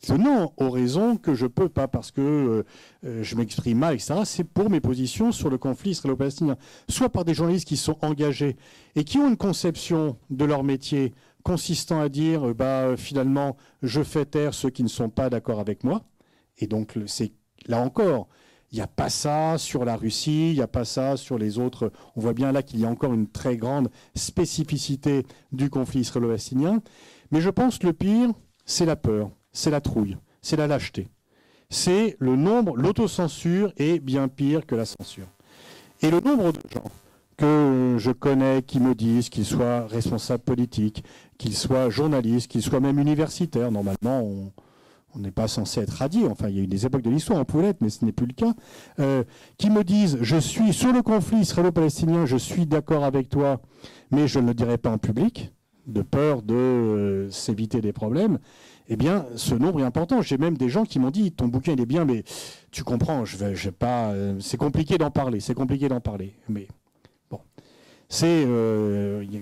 tenant 0.02 0.52
aux 0.56 0.70
raisons 0.70 1.16
que 1.16 1.34
je 1.34 1.46
peux 1.46 1.68
pas 1.68 1.88
parce 1.88 2.10
que 2.10 2.20
euh, 2.20 2.62
euh, 3.04 3.22
je 3.22 3.36
m'exprime 3.36 3.78
mal, 3.78 3.94
etc. 3.94 4.20
C'est 4.24 4.44
pour 4.44 4.70
mes 4.70 4.80
positions 4.80 5.32
sur 5.32 5.50
le 5.50 5.58
conflit 5.58 5.90
israélo-palestinien. 5.90 6.56
Soit 6.88 7.08
par 7.08 7.24
des 7.24 7.34
journalistes 7.34 7.66
qui 7.66 7.76
sont 7.76 7.96
engagés 8.02 8.56
et 8.96 9.04
qui 9.04 9.18
ont 9.18 9.28
une 9.28 9.36
conception 9.36 10.16
de 10.30 10.44
leur 10.44 10.64
métier 10.64 11.12
consistant 11.42 12.00
à 12.00 12.08
dire, 12.08 12.48
euh, 12.48 12.54
bah, 12.54 12.96
finalement, 12.96 13.56
je 13.82 14.02
fais 14.02 14.24
taire 14.24 14.54
ceux 14.54 14.70
qui 14.70 14.82
ne 14.82 14.88
sont 14.88 15.10
pas 15.10 15.30
d'accord 15.30 15.60
avec 15.60 15.84
moi. 15.84 16.02
Et 16.58 16.66
donc, 16.66 16.94
c'est 17.06 17.32
là 17.66 17.80
encore, 17.80 18.28
il 18.74 18.76
n'y 18.76 18.82
a 18.82 18.88
pas 18.88 19.08
ça 19.08 19.56
sur 19.56 19.84
la 19.84 19.96
Russie, 19.96 20.50
il 20.50 20.56
n'y 20.56 20.62
a 20.62 20.66
pas 20.66 20.84
ça 20.84 21.16
sur 21.16 21.38
les 21.38 21.58
autres. 21.58 21.92
On 22.16 22.20
voit 22.20 22.32
bien 22.32 22.50
là 22.50 22.62
qu'il 22.62 22.80
y 22.80 22.84
a 22.84 22.88
encore 22.88 23.14
une 23.14 23.28
très 23.28 23.56
grande 23.56 23.88
spécificité 24.16 25.24
du 25.52 25.70
conflit 25.70 26.00
israélo-palestinien. 26.00 26.82
Mais 27.30 27.40
je 27.40 27.50
pense 27.50 27.78
que 27.78 27.86
le 27.86 27.92
pire, 27.92 28.30
c'est 28.64 28.86
la 28.86 28.96
peur, 28.96 29.30
c'est 29.54 29.70
la 29.70 29.80
trouille, 29.80 30.18
c'est 30.42 30.56
la 30.56 30.66
lâcheté. 30.66 31.08
C'est 31.70 32.16
le 32.18 32.36
nombre, 32.36 32.76
l'autocensure 32.76 33.72
est 33.78 33.98
bien 33.98 34.28
pire 34.28 34.66
que 34.66 34.74
la 34.74 34.84
censure. 34.84 35.26
Et 36.02 36.10
le 36.10 36.20
nombre 36.20 36.52
de 36.52 36.60
gens 36.70 36.84
que 37.36 37.96
je 37.98 38.10
connais 38.12 38.62
qui 38.62 38.78
me 38.78 38.94
disent 38.94 39.28
qu'ils 39.28 39.44
soient 39.44 39.86
responsables 39.86 40.42
politiques, 40.42 41.02
qu'ils 41.38 41.56
soient 41.56 41.90
journalistes, 41.90 42.50
qu'ils 42.50 42.62
soient 42.62 42.80
même 42.80 42.98
universitaires, 42.98 43.72
normalement, 43.72 44.22
on, 44.22 44.52
n'est 45.18 45.30
pas 45.30 45.46
censé 45.46 45.80
être 45.80 45.92
radié, 45.92 46.26
enfin 46.26 46.48
il 46.48 46.56
y 46.56 46.60
a 46.60 46.62
eu 46.62 46.66
des 46.66 46.86
époques 46.86 47.02
de 47.02 47.10
l'histoire, 47.10 47.38
on 47.38 47.44
pouvait 47.44 47.62
l'être, 47.62 47.80
mais 47.80 47.88
ce 47.88 48.04
n'est 48.04 48.12
plus 48.12 48.26
le 48.26 48.32
cas, 48.32 48.52
euh, 48.98 49.22
qui 49.58 49.70
me 49.70 49.84
disent 49.84 50.18
je 50.20 50.36
suis 50.36 50.72
sur 50.72 50.92
le 50.92 51.02
conflit 51.02 51.38
israélo-palestinien, 51.38 52.26
je 52.26 52.36
suis 52.36 52.66
d'accord 52.66 53.04
avec 53.04 53.28
toi, 53.28 53.60
mais 54.10 54.26
je 54.26 54.40
ne 54.40 54.48
le 54.48 54.54
dirai 54.54 54.76
pas 54.76 54.90
en 54.90 54.98
public, 54.98 55.52
de 55.86 56.02
peur 56.02 56.42
de 56.42 56.54
euh, 56.54 57.30
s'éviter 57.30 57.80
des 57.80 57.92
problèmes, 57.92 58.38
eh 58.88 58.96
bien 58.96 59.26
ce 59.36 59.54
nombre 59.54 59.80
est 59.80 59.84
important. 59.84 60.22
J'ai 60.22 60.38
même 60.38 60.56
des 60.56 60.68
gens 60.68 60.84
qui 60.84 60.98
m'ont 60.98 61.10
dit 61.10 61.32
ton 61.32 61.48
bouquin 61.48 61.72
il 61.72 61.80
est 61.80 61.86
bien, 61.86 62.04
mais 62.04 62.24
tu 62.70 62.84
comprends, 62.84 63.24
je 63.24 63.36
vais, 63.36 63.72
pas, 63.72 64.10
euh, 64.10 64.36
c'est 64.40 64.56
compliqué 64.56 64.98
d'en 64.98 65.10
parler, 65.10 65.40
c'est 65.40 65.54
compliqué 65.54 65.88
d'en 65.88 66.00
parler. 66.00 66.34
Mais 66.48 66.68
bon, 67.30 67.40
c'est 68.08 68.46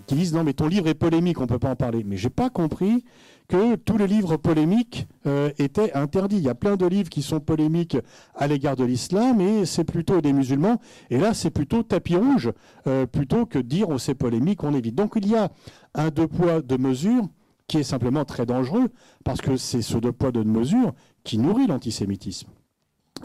qui 0.06 0.14
disent 0.14 0.34
non 0.34 0.44
mais 0.44 0.52
ton 0.52 0.66
livre 0.66 0.88
est 0.88 0.94
polémique, 0.94 1.40
on 1.40 1.46
peut 1.46 1.58
pas 1.58 1.70
en 1.70 1.76
parler. 1.76 2.04
Mais 2.04 2.16
j'ai 2.16 2.30
pas 2.30 2.50
compris 2.50 3.04
que 3.52 3.74
tous 3.76 3.98
les 3.98 4.06
livres 4.06 4.38
polémiques 4.38 5.06
euh, 5.26 5.50
étaient 5.58 5.92
interdits. 5.92 6.36
Il 6.36 6.42
y 6.42 6.48
a 6.48 6.54
plein 6.54 6.76
de 6.76 6.86
livres 6.86 7.10
qui 7.10 7.20
sont 7.20 7.38
polémiques 7.38 7.98
à 8.34 8.46
l'égard 8.46 8.76
de 8.76 8.84
l'islam 8.84 9.42
et 9.42 9.66
c'est 9.66 9.84
plutôt 9.84 10.22
des 10.22 10.32
musulmans. 10.32 10.80
Et 11.10 11.18
là, 11.18 11.34
c'est 11.34 11.50
plutôt 11.50 11.82
tapis 11.82 12.16
rouge, 12.16 12.50
euh, 12.86 13.04
plutôt 13.04 13.44
que 13.44 13.58
dire 13.58 13.90
oh, 13.90 13.98
c'est 13.98 14.14
polémique, 14.14 14.64
on 14.64 14.74
évite. 14.74 14.94
Donc 14.94 15.12
il 15.16 15.28
y 15.28 15.36
a 15.36 15.50
un 15.94 16.08
deux 16.08 16.28
poids, 16.28 16.62
deux 16.62 16.78
mesures 16.78 17.28
qui 17.72 17.78
est 17.78 17.84
simplement 17.84 18.26
très 18.26 18.44
dangereux 18.44 18.90
parce 19.24 19.40
que 19.40 19.56
c'est 19.56 19.80
ce 19.80 19.96
deux 19.96 20.12
poids, 20.12 20.30
deux 20.30 20.44
mesures 20.44 20.92
qui 21.24 21.38
nourrit 21.38 21.66
l'antisémitisme. 21.66 22.50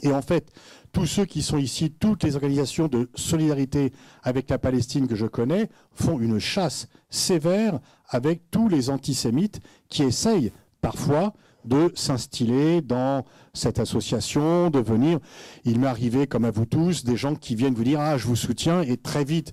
Et 0.04 0.14
en 0.14 0.22
fait, 0.22 0.54
tous 0.94 1.06
ceux 1.06 1.26
qui 1.26 1.42
sont 1.42 1.58
ici, 1.58 1.92
toutes 1.92 2.24
les 2.24 2.36
organisations 2.36 2.88
de 2.88 3.10
solidarité 3.14 3.92
avec 4.24 4.50
la 4.50 4.58
Palestine 4.58 5.06
que 5.06 5.16
je 5.16 5.26
connais, 5.26 5.68
font 5.92 6.22
une 6.22 6.40
chasse 6.40 6.88
sévère 7.10 7.82
avec 8.08 8.50
tous 8.50 8.70
les 8.70 8.90
antisémites 8.90 9.60
qui 9.90 10.04
essayent 10.04 10.54
parfois 10.80 11.34
de 11.66 11.92
s'instiller 11.94 12.82
dans 12.82 13.26
cette 13.54 13.80
association, 13.80 14.70
de 14.70 14.80
venir. 14.80 15.20
Il 15.66 15.78
m'est 15.82 15.88
arrivé, 15.88 16.26
comme 16.26 16.46
à 16.46 16.52
vous 16.52 16.66
tous, 16.66 17.04
des 17.04 17.18
gens 17.18 17.36
qui 17.36 17.56
viennent 17.56 17.74
vous 17.74 17.84
dire 17.84 18.00
Ah, 18.00 18.18
je 18.18 18.28
vous 18.28 18.38
soutiens, 18.38 18.82
et 18.82 18.96
très 18.96 19.26
vite, 19.26 19.52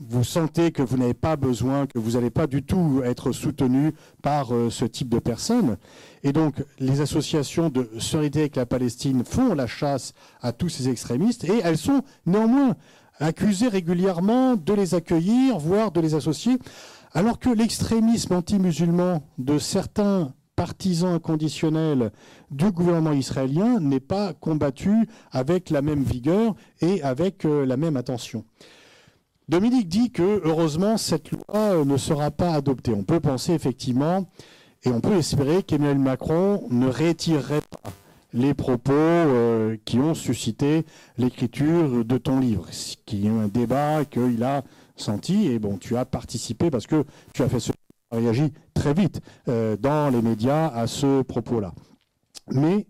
vous 0.00 0.24
sentez 0.24 0.72
que 0.72 0.82
vous 0.82 0.96
n'avez 0.96 1.14
pas 1.14 1.36
besoin, 1.36 1.86
que 1.86 1.98
vous 1.98 2.12
n'allez 2.12 2.30
pas 2.30 2.46
du 2.46 2.62
tout 2.62 3.02
être 3.04 3.32
soutenu 3.32 3.92
par 4.22 4.54
euh, 4.54 4.70
ce 4.70 4.86
type 4.86 5.10
de 5.10 5.18
personnes. 5.18 5.76
Et 6.22 6.32
donc, 6.32 6.64
les 6.78 7.02
associations 7.02 7.68
de 7.68 7.88
solidarité 7.98 8.40
avec 8.40 8.56
la 8.56 8.66
Palestine 8.66 9.24
font 9.24 9.54
la 9.54 9.66
chasse 9.66 10.14
à 10.40 10.52
tous 10.52 10.70
ces 10.70 10.88
extrémistes 10.88 11.44
et 11.44 11.60
elles 11.62 11.78
sont 11.78 12.02
néanmoins 12.24 12.76
accusées 13.18 13.68
régulièrement 13.68 14.56
de 14.56 14.72
les 14.72 14.94
accueillir, 14.94 15.58
voire 15.58 15.92
de 15.92 16.00
les 16.00 16.14
associer, 16.14 16.58
alors 17.12 17.38
que 17.38 17.50
l'extrémisme 17.50 18.34
anti-musulman 18.34 19.22
de 19.38 19.58
certains 19.58 20.32
partisans 20.56 21.14
inconditionnels 21.14 22.10
du 22.50 22.70
gouvernement 22.70 23.12
israélien 23.12 23.80
n'est 23.80 24.00
pas 24.00 24.32
combattu 24.32 25.08
avec 25.30 25.70
la 25.70 25.82
même 25.82 26.02
vigueur 26.02 26.54
et 26.80 27.02
avec 27.02 27.44
euh, 27.44 27.66
la 27.66 27.76
même 27.76 27.96
attention. 27.96 28.44
Dominique 29.50 29.88
dit 29.88 30.12
que, 30.12 30.40
heureusement, 30.44 30.96
cette 30.96 31.32
loi 31.32 31.42
euh, 31.56 31.84
ne 31.84 31.96
sera 31.96 32.30
pas 32.30 32.52
adoptée. 32.52 32.92
On 32.94 33.02
peut 33.02 33.18
penser 33.18 33.52
effectivement, 33.52 34.30
et 34.84 34.90
on 34.90 35.00
peut 35.00 35.16
espérer 35.16 35.64
qu'Emmanuel 35.64 35.98
Macron 35.98 36.68
ne 36.70 36.86
retirerait 36.86 37.62
pas 37.82 37.90
les 38.32 38.54
propos 38.54 38.92
euh, 38.92 39.76
qui 39.84 39.98
ont 39.98 40.14
suscité 40.14 40.86
l'écriture 41.18 42.04
de 42.04 42.16
ton 42.16 42.38
livre, 42.38 42.68
qui 43.06 43.26
est 43.26 43.28
un 43.28 43.48
débat 43.48 44.04
qu'il 44.04 44.44
a 44.44 44.62
senti, 44.94 45.48
et 45.48 45.58
bon, 45.58 45.78
tu 45.78 45.96
as 45.96 46.04
participé 46.04 46.70
parce 46.70 46.86
que 46.86 47.04
tu 47.32 47.42
as 47.42 47.48
fait 47.48 47.58
ce 47.58 47.72
réagi 48.12 48.52
très 48.72 48.94
vite 48.94 49.20
euh, 49.48 49.76
dans 49.76 50.10
les 50.10 50.22
médias 50.22 50.68
à 50.68 50.86
ce 50.86 51.22
propos-là. 51.22 51.74
Mais 52.52 52.86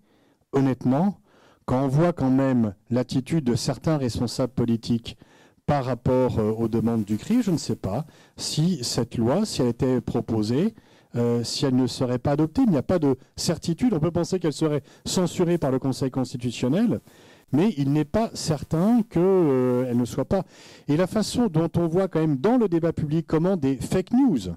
honnêtement, 0.53 1.21
quand 1.65 1.85
on 1.85 1.89
voit 1.89 2.13
quand 2.13 2.31
même 2.31 2.75
l'attitude 2.91 3.45
de 3.45 3.55
certains 3.55 3.97
responsables 3.97 4.53
politiques 4.53 5.17
par 5.71 5.85
rapport 5.85 6.41
euh, 6.41 6.51
aux 6.51 6.67
demandes 6.67 7.05
du 7.05 7.17
CRI, 7.17 7.45
je 7.45 7.53
ne 7.53 7.57
sais 7.57 7.77
pas 7.77 8.05
si 8.37 8.83
cette 8.83 9.17
loi, 9.17 9.47
si 9.47 9.63
elle 9.63 9.69
était 9.69 10.01
proposée, 10.01 10.75
euh, 11.15 11.45
si 11.45 11.65
elle 11.65 11.77
ne 11.77 11.87
serait 11.87 12.19
pas 12.19 12.33
adoptée. 12.33 12.63
Il 12.67 12.73
n'y 12.73 12.77
a 12.77 12.83
pas 12.83 12.99
de 12.99 13.17
certitude. 13.37 13.95
On 13.95 14.01
peut 14.01 14.11
penser 14.11 14.41
qu'elle 14.41 14.53
serait 14.53 14.83
censurée 15.05 15.59
par 15.59 15.71
le 15.71 15.79
Conseil 15.79 16.11
constitutionnel, 16.11 16.99
mais 17.53 17.73
il 17.79 17.93
n'est 17.93 18.05
pas 18.05 18.33
certain 18.35 19.03
qu'elle 19.03 19.23
euh, 19.23 19.95
ne 19.95 20.05
soit 20.05 20.25
pas. 20.25 20.43
Et 20.89 20.97
la 20.97 21.07
façon 21.07 21.47
dont 21.47 21.71
on 21.77 21.87
voit 21.87 22.09
quand 22.09 22.19
même 22.19 22.39
dans 22.39 22.57
le 22.57 22.69
débat 22.69 22.93
public 22.93 23.25
comment 23.29 23.57
des 23.57 23.77
fake 23.77 24.13
news, 24.13 24.57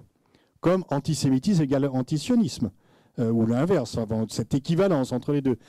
comme 0.62 0.84
antisémitisme 0.90 1.62
égale 1.62 1.86
antisionisme, 1.94 2.72
ou 3.20 3.46
l'inverse, 3.46 4.00
cette 4.30 4.56
équivalence 4.56 5.12
entre 5.12 5.34
les 5.34 5.42
deux, 5.44 5.60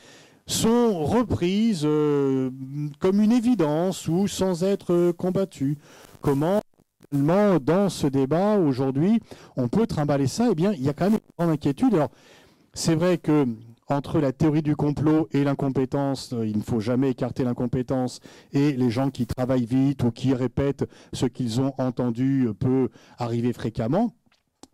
sont 0.46 1.04
reprises 1.04 1.82
euh, 1.84 2.50
comme 2.98 3.20
une 3.20 3.32
évidence 3.32 4.08
ou 4.08 4.28
sans 4.28 4.62
être 4.62 5.12
combattues. 5.12 5.78
Comment 6.20 6.60
dans 7.12 7.88
ce 7.88 8.06
débat 8.06 8.56
aujourd'hui, 8.56 9.20
on 9.56 9.68
peut 9.68 9.86
trimballer 9.86 10.26
ça? 10.26 10.48
Eh 10.50 10.54
bien, 10.54 10.72
il 10.72 10.82
y 10.82 10.88
a 10.88 10.92
quand 10.92 11.04
même 11.04 11.14
une 11.14 11.34
grande 11.38 11.50
inquiétude. 11.50 11.94
Alors, 11.94 12.10
c'est 12.72 12.96
vrai 12.96 13.18
que 13.18 13.46
entre 13.88 14.18
la 14.18 14.32
théorie 14.32 14.62
du 14.62 14.76
complot 14.76 15.28
et 15.32 15.44
l'incompétence, 15.44 16.32
euh, 16.32 16.46
il 16.46 16.56
ne 16.56 16.62
faut 16.62 16.80
jamais 16.80 17.10
écarter 17.10 17.44
l'incompétence, 17.44 18.20
et 18.52 18.72
les 18.72 18.90
gens 18.90 19.10
qui 19.10 19.26
travaillent 19.26 19.66
vite 19.66 20.02
ou 20.04 20.10
qui 20.10 20.32
répètent 20.34 20.88
ce 21.12 21.26
qu'ils 21.26 21.60
ont 21.60 21.74
entendu 21.78 22.46
euh, 22.46 22.54
peut 22.54 22.88
arriver 23.18 23.52
fréquemment. 23.52 24.14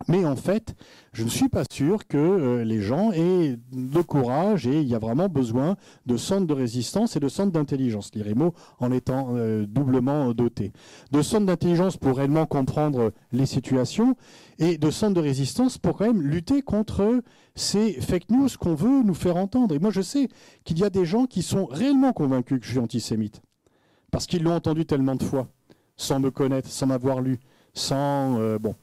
Mais 0.09 0.25
en 0.25 0.37
fait, 0.37 0.75
je 1.13 1.25
ne 1.25 1.29
suis 1.29 1.49
pas 1.49 1.65
sûr 1.71 2.07
que 2.07 2.17
euh, 2.17 2.65
les 2.65 2.81
gens 2.81 3.13
aient 3.13 3.59
de 3.73 4.01
courage 4.01 4.67
et 4.67 4.81
il 4.81 4.89
y 4.89 4.95
a 4.95 4.99
vraiment 4.99 5.29
besoin 5.29 5.77
de 6.07 6.17
centres 6.17 6.47
de 6.47 6.55
résistance 6.55 7.17
et 7.17 7.21
de 7.21 7.29
centres 7.29 7.53
d'intelligence, 7.53 8.11
l'IREMO 8.15 8.55
en 8.79 8.93
étant 8.93 9.29
euh, 9.33 9.67
doublement 9.67 10.33
doté. 10.33 10.73
De 11.13 11.21
centres 11.21 11.47
d'intelligence 11.47 11.97
pour 11.99 12.17
réellement 12.17 12.47
comprendre 12.47 13.13
les 13.33 13.47
situations 13.47 14.17
et 14.59 14.79
de 14.79 14.91
centres 14.91 15.15
de 15.15 15.21
résistance 15.21 15.77
pour 15.77 15.99
quand 15.99 16.07
même 16.07 16.23
lutter 16.23 16.63
contre 16.63 17.23
ces 17.55 17.93
fake 17.93 18.31
news 18.31 18.49
qu'on 18.59 18.75
veut 18.75 19.03
nous 19.03 19.15
faire 19.15 19.37
entendre. 19.37 19.75
Et 19.75 19.79
moi, 19.79 19.91
je 19.91 20.01
sais 20.01 20.29
qu'il 20.65 20.79
y 20.79 20.85
a 20.85 20.91
des 20.91 21.05
gens 21.05 21.27
qui 21.27 21.43
sont 21.43 21.67
réellement 21.67 22.13
convaincus 22.13 22.59
que 22.61 22.65
je 22.65 22.71
suis 22.71 22.79
antisémite 22.79 23.43
parce 24.11 24.27
qu'ils 24.27 24.43
l'ont 24.43 24.55
entendu 24.55 24.87
tellement 24.87 25.15
de 25.15 25.23
fois, 25.23 25.49
sans 25.97 26.21
me 26.21 26.31
connaître, 26.31 26.69
sans 26.69 26.87
m'avoir 26.87 27.21
lu, 27.21 27.39
sans... 27.75 28.39
Euh, 28.41 28.59
bon. 28.59 28.75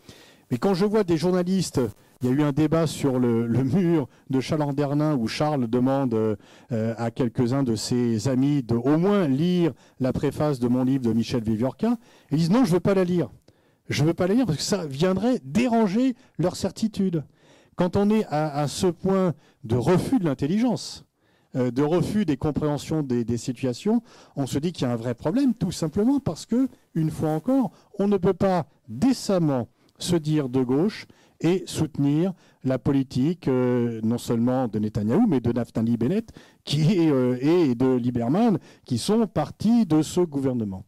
Mais 0.49 0.57
quand 0.57 0.73
je 0.73 0.85
vois 0.85 1.03
des 1.03 1.17
journalistes, 1.17 1.81
il 2.21 2.29
y 2.29 2.31
a 2.31 2.33
eu 2.33 2.41
un 2.41 2.51
débat 2.51 2.87
sur 2.87 3.19
le, 3.19 3.47
mur 3.47 4.07
de 4.29 4.39
Charles 4.39 4.63
Andernin 4.63 5.15
où 5.15 5.27
Charles 5.27 5.67
demande 5.67 6.13
euh, 6.13 6.35
à 6.97 7.11
quelques-uns 7.11 7.63
de 7.63 7.75
ses 7.75 8.27
amis 8.27 8.63
de 8.63 8.75
au 8.75 8.97
moins 8.97 9.27
lire 9.27 9.73
la 9.99 10.13
préface 10.13 10.59
de 10.59 10.67
mon 10.67 10.83
livre 10.83 11.03
de 11.03 11.13
Michel 11.13 11.43
Viviorca. 11.43 11.97
Ils 12.31 12.37
disent 12.37 12.49
non, 12.49 12.63
je 12.63 12.69
ne 12.69 12.75
veux 12.75 12.79
pas 12.79 12.93
la 12.93 13.03
lire. 13.03 13.29
Je 13.89 14.03
ne 14.03 14.07
veux 14.07 14.13
pas 14.13 14.27
la 14.27 14.33
lire 14.33 14.45
parce 14.45 14.57
que 14.57 14.63
ça 14.63 14.85
viendrait 14.85 15.39
déranger 15.43 16.15
leur 16.39 16.55
certitude. 16.55 17.23
Quand 17.75 17.95
on 17.95 18.09
est 18.09 18.25
à, 18.29 18.67
ce 18.67 18.87
point 18.87 19.33
de 19.63 19.75
refus 19.75 20.17
de 20.17 20.25
l'intelligence, 20.25 21.05
euh, 21.55 21.69
de 21.69 21.83
refus 21.83 22.25
des 22.25 22.35
compréhensions 22.35 23.03
des 23.03 23.37
situations, 23.37 24.01
on 24.35 24.47
se 24.47 24.57
dit 24.57 24.71
qu'il 24.71 24.87
y 24.87 24.89
a 24.89 24.93
un 24.93 24.97
vrai 24.97 25.13
problème, 25.13 25.53
tout 25.53 25.71
simplement 25.71 26.19
parce 26.19 26.47
que, 26.47 26.67
une 26.95 27.11
fois 27.11 27.29
encore, 27.29 27.71
on 27.99 28.07
ne 28.07 28.17
peut 28.17 28.33
pas 28.33 28.65
décemment 28.87 29.67
se 29.97 30.15
dire 30.15 30.49
de 30.49 30.63
gauche 30.63 31.07
et 31.39 31.63
soutenir 31.65 32.33
la 32.63 32.79
politique 32.79 33.47
euh, 33.47 33.99
non 34.03 34.17
seulement 34.17 34.67
de 34.67 34.79
Netanyahou, 34.79 35.27
mais 35.27 35.39
de 35.39 35.51
Naftali 35.51 35.97
Bennett 35.97 36.31
qui 36.63 37.09
euh, 37.09 37.37
et 37.39 37.75
de 37.75 37.95
Lieberman, 37.95 38.57
qui 38.85 38.97
sont 38.97 39.25
partis 39.27 39.85
de 39.85 40.01
ce 40.01 40.21
gouvernement. 40.21 40.83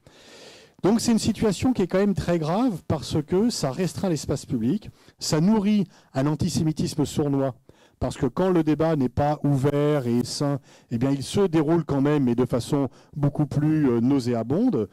Donc 0.84 1.02
c'est 1.02 1.12
une 1.12 1.19
situation 1.19 1.74
qui 1.74 1.82
est 1.82 1.88
quand 1.88 2.00
même 2.00 2.15
très 2.15 2.39
grave 2.39 2.82
parce 2.88 3.22
que 3.22 3.50
ça 3.50 3.72
restreint 3.72 4.10
l'espace 4.10 4.45
public, 4.45 4.89
ça 5.19 5.41
nourrit 5.41 5.86
un 6.13 6.26
antisémitisme 6.26 7.06
sournois. 7.06 7.56
Parce 8.00 8.15
que 8.15 8.28
quand 8.28 8.50
le 8.50 8.63
débat 8.63 8.95
n'est 8.95 9.10
pas 9.10 9.41
ouvert 9.43 10.08
et 10.08 10.24
sain, 10.24 10.60
eh 10.89 10.98
bien, 10.98 11.12
il 11.12 11.22
se 11.22 11.41
déroule 11.41 11.84
quand 11.84 12.00
même, 12.00 12.24
mais 12.24 12.36
de 12.36 12.45
façon 12.45 12.88
beaucoup 13.13 13.45
plus 13.45 13.89
euh, 13.89 14.00
nauséabonde. 14.00 14.88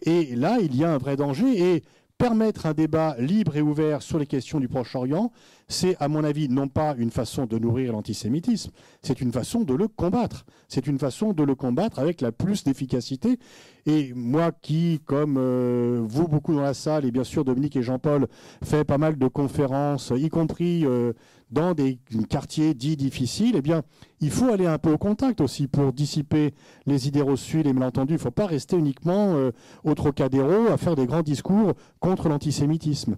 et 0.00 0.34
là, 0.34 0.56
il 0.62 0.74
y 0.74 0.82
a 0.82 0.90
un 0.90 0.96
vrai 0.96 1.16
danger. 1.16 1.74
Et 1.74 1.82
permettre 2.18 2.66
un 2.66 2.72
débat 2.72 3.14
libre 3.18 3.56
et 3.56 3.62
ouvert 3.62 4.02
sur 4.02 4.18
les 4.18 4.26
questions 4.26 4.60
du 4.60 4.68
Proche-Orient, 4.68 5.32
c'est, 5.68 5.96
à 6.00 6.06
mon 6.06 6.22
avis, 6.22 6.48
non 6.48 6.68
pas 6.68 6.94
une 6.96 7.10
façon 7.10 7.44
de 7.46 7.58
nourrir 7.58 7.92
l'antisémitisme, 7.92 8.70
c'est 9.02 9.20
une 9.20 9.32
façon 9.32 9.62
de 9.62 9.74
le 9.74 9.88
combattre. 9.88 10.46
C'est 10.68 10.86
une 10.86 10.98
façon 10.98 11.32
de 11.32 11.42
le 11.42 11.56
combattre 11.56 11.98
avec 11.98 12.20
la 12.20 12.30
plus 12.30 12.62
d'efficacité. 12.62 13.38
Et 13.84 14.12
moi 14.14 14.52
qui, 14.52 15.00
comme 15.04 15.36
euh, 15.38 16.04
vous 16.04 16.28
beaucoup 16.28 16.54
dans 16.54 16.62
la 16.62 16.74
salle, 16.74 17.04
et 17.04 17.10
bien 17.10 17.24
sûr 17.24 17.44
Dominique 17.44 17.76
et 17.76 17.82
Jean-Paul, 17.82 18.28
fait 18.62 18.84
pas 18.84 18.98
mal 18.98 19.18
de 19.18 19.26
conférences, 19.26 20.12
y 20.14 20.28
compris 20.28 20.84
euh, 20.84 21.12
dans 21.50 21.74
des 21.74 21.98
quartiers 22.28 22.74
dits 22.74 22.96
difficiles, 22.96 23.54
eh 23.56 23.62
bien, 23.62 23.82
il 24.20 24.30
faut 24.30 24.52
aller 24.52 24.66
un 24.66 24.78
peu 24.78 24.92
au 24.92 24.98
contact 24.98 25.40
aussi 25.40 25.66
pour 25.66 25.92
dissiper 25.92 26.54
les 26.86 27.08
idées 27.08 27.22
reçues, 27.22 27.62
les 27.62 27.72
malentendus. 27.72 28.14
Il 28.14 28.16
ne 28.16 28.20
faut 28.20 28.30
pas 28.30 28.46
rester 28.46 28.76
uniquement 28.76 29.34
euh, 29.34 29.50
au 29.82 29.94
Trocadéro 29.94 30.68
à 30.68 30.76
faire 30.76 30.94
des 30.94 31.06
grands 31.06 31.22
discours 31.22 31.74
contre 31.98 32.28
l'antisémitisme. 32.28 33.16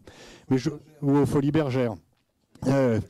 Mais 0.51 0.57
ou 1.03 1.17
aux 1.17 1.27
Folies 1.27 1.53
Bergères. 1.53 1.95
Euh, 2.67 3.01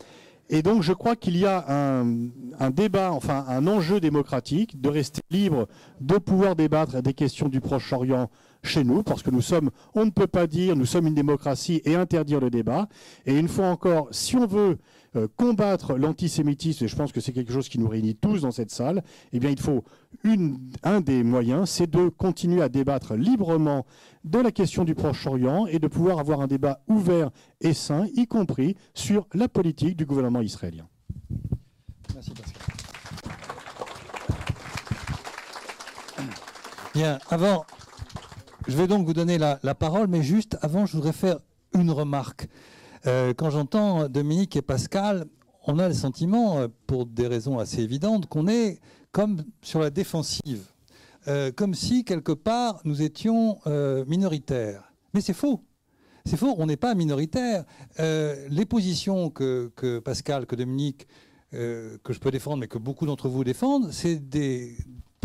et 0.51 0.62
donc, 0.62 0.82
je 0.82 0.92
crois 0.92 1.14
qu'il 1.16 1.36
y 1.36 1.44
a 1.44 1.64
un, 1.68 2.70
débat, 2.70 3.12
enfin 3.12 3.44
un 3.49 3.66
enjeu 3.66 4.01
démocratique, 4.01 4.80
de 4.80 4.88
rester 4.88 5.20
libre, 5.30 5.68
de 6.01 6.16
pouvoir 6.16 6.57
débattre 6.57 7.03
des 7.03 7.12
questions 7.12 7.49
du 7.49 7.61
Proche-Orient 7.61 8.30
chez 8.62 8.84
nous, 8.84 9.02
parce 9.02 9.22
que 9.22 9.30
nous 9.30 9.40
sommes, 9.40 9.70
on 9.94 10.04
ne 10.04 10.11
peut 10.11 10.26
pas 10.26 10.46
dire, 10.46 10.76
nous 10.76 10.86
sommes 10.86 11.06
une 11.06 11.14
démocratie 11.14 11.80
et 11.84 11.94
interdire 11.94 12.40
le 12.40 12.50
débat. 12.50 12.88
Et 13.26 13.36
une 13.36 13.48
fois 13.48 13.68
encore, 13.68 14.09
si 14.11 14.36
on 14.36 14.46
veut 14.46 14.78
euh, 15.16 15.26
combattre 15.36 15.96
l'antisémitisme, 15.96 16.84
et 16.84 16.88
je 16.88 16.96
pense 16.96 17.12
que 17.12 17.20
c'est 17.20 17.32
quelque 17.32 17.52
chose 17.52 17.68
qui 17.68 17.78
nous 17.78 17.88
réunit 17.88 18.14
tous 18.14 18.42
dans 18.42 18.50
cette 18.50 18.70
salle, 18.70 19.02
eh 19.32 19.38
bien, 19.38 19.50
il 19.50 19.61
faut 19.61 19.84
une, 20.24 20.59
un 20.82 21.00
des 21.00 21.22
moyens, 21.22 21.70
c'est 21.70 21.88
de 21.88 22.09
continuer 22.09 22.62
à 22.62 22.68
débattre 22.68 23.14
librement 23.14 23.86
de 24.24 24.38
la 24.38 24.50
question 24.50 24.84
du 24.84 24.94
Proche-Orient 24.94 25.66
et 25.66 25.78
de 25.78 25.86
pouvoir 25.86 26.18
avoir 26.18 26.40
un 26.40 26.46
débat 26.46 26.82
ouvert 26.88 27.30
et 27.61 27.72
sain, 27.72 28.06
y 28.14 28.26
compris 28.26 28.76
sur 28.94 29.26
la 29.32 29.48
politique 29.48 29.96
du 29.96 30.04
gouvernement 30.04 30.42
israélien. 30.42 30.86
Merci 32.14 32.32
Pascal. 32.32 32.62
Bien, 36.94 37.18
avant, 37.30 37.64
je 38.68 38.76
vais 38.76 38.86
donc 38.86 39.06
vous 39.06 39.14
donner 39.14 39.38
la, 39.38 39.74
parole, 39.74 40.08
mais 40.08 40.22
juste 40.22 40.58
avant, 40.60 40.84
je 40.84 40.92
voudrais 40.92 41.14
faire 41.14 41.38
une 41.74 41.90
remarque. 41.90 42.48
Euh, 43.06 43.32
quand 43.34 43.48
j'entends 43.50 44.08
Dominique 44.08 44.56
et 44.56 44.62
Pascal, 44.62 45.24
on 45.66 45.78
a 45.78 45.88
le 45.88 45.94
sentiment, 45.94 46.58
euh, 46.58 46.68
pour 46.86 47.06
des 47.06 47.26
raisons 47.26 47.58
assez 47.58 47.80
évidentes, 47.80 48.26
qu'on 48.26 48.46
est 48.46 48.80
comme 49.10 49.42
sur 49.62 49.80
la 49.80 49.88
défensive, 49.88 50.66
euh, 51.28 51.50
comme 51.50 51.72
si 51.72 52.04
quelque 52.04 52.32
part 52.32 52.80
nous 52.84 53.00
étions 53.00 53.58
minoritaires. 54.06 54.92
Mais 55.14 55.22
c'est 55.22 55.32
faux. 55.32 55.64
C'est 56.26 56.36
faux, 56.36 56.54
on 56.58 56.66
n'est 56.66 56.76
pas 56.76 56.94
minoritaire. 56.94 57.64
les 57.98 58.66
positions 58.68 59.30
que, 59.30 59.72
que, 59.76 59.98
Pascal, 59.98 60.44
que 60.44 60.56
Dominique, 60.56 61.08
que 61.52 62.12
je 62.12 62.18
peux 62.18 62.30
défendre, 62.30 62.58
mais 62.58 62.68
que 62.68 62.76
beaucoup 62.76 63.06
d'entre 63.06 63.30
vous 63.30 63.44
défendent, 63.44 63.90
c'est 63.92 64.16
des, 64.28 64.76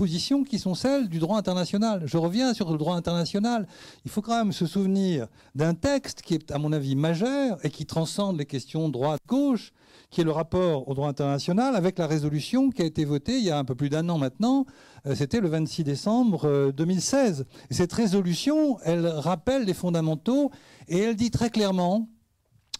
qui 0.05 0.59
sont 0.59 0.75
celles 0.75 1.07
du 1.07 1.19
droit 1.19 1.37
international. 1.37 2.03
Je 2.05 2.17
reviens 2.17 2.53
sur 2.53 2.71
le 2.71 2.77
droit 2.77 2.95
international. 2.95 3.67
Il 4.05 4.11
faut 4.11 4.21
quand 4.21 4.37
même 4.37 4.51
se 4.51 4.65
souvenir 4.65 5.27
d'un 5.55 5.73
texte 5.73 6.21
qui 6.21 6.35
est, 6.35 6.51
à 6.51 6.57
mon 6.57 6.71
avis, 6.73 6.95
majeur 6.95 7.57
et 7.63 7.69
qui 7.69 7.85
transcende 7.85 8.37
les 8.37 8.45
questions 8.45 8.89
droite-gauche, 8.89 9.71
qui 10.09 10.21
est 10.21 10.23
le 10.23 10.31
rapport 10.31 10.87
au 10.87 10.93
droit 10.93 11.07
international 11.07 11.75
avec 11.75 11.97
la 11.97 12.07
résolution 12.07 12.69
qui 12.69 12.81
a 12.81 12.85
été 12.85 13.03
votée 13.05 13.37
il 13.37 13.43
y 13.43 13.49
a 13.49 13.57
un 13.57 13.65
peu 13.65 13.75
plus 13.75 13.89
d'un 13.89 14.07
an 14.09 14.17
maintenant. 14.17 14.65
Euh, 15.05 15.15
c'était 15.15 15.39
le 15.39 15.49
26 15.49 15.83
décembre 15.83 16.71
2016. 16.71 17.41
Euh, 17.41 17.43
et 17.69 17.73
cette 17.73 17.93
résolution, 17.93 18.77
elle 18.83 19.07
rappelle 19.07 19.63
les 19.63 19.73
fondamentaux 19.73 20.51
et 20.87 20.99
elle 20.99 21.15
dit 21.15 21.31
très 21.31 21.49
clairement 21.49 22.07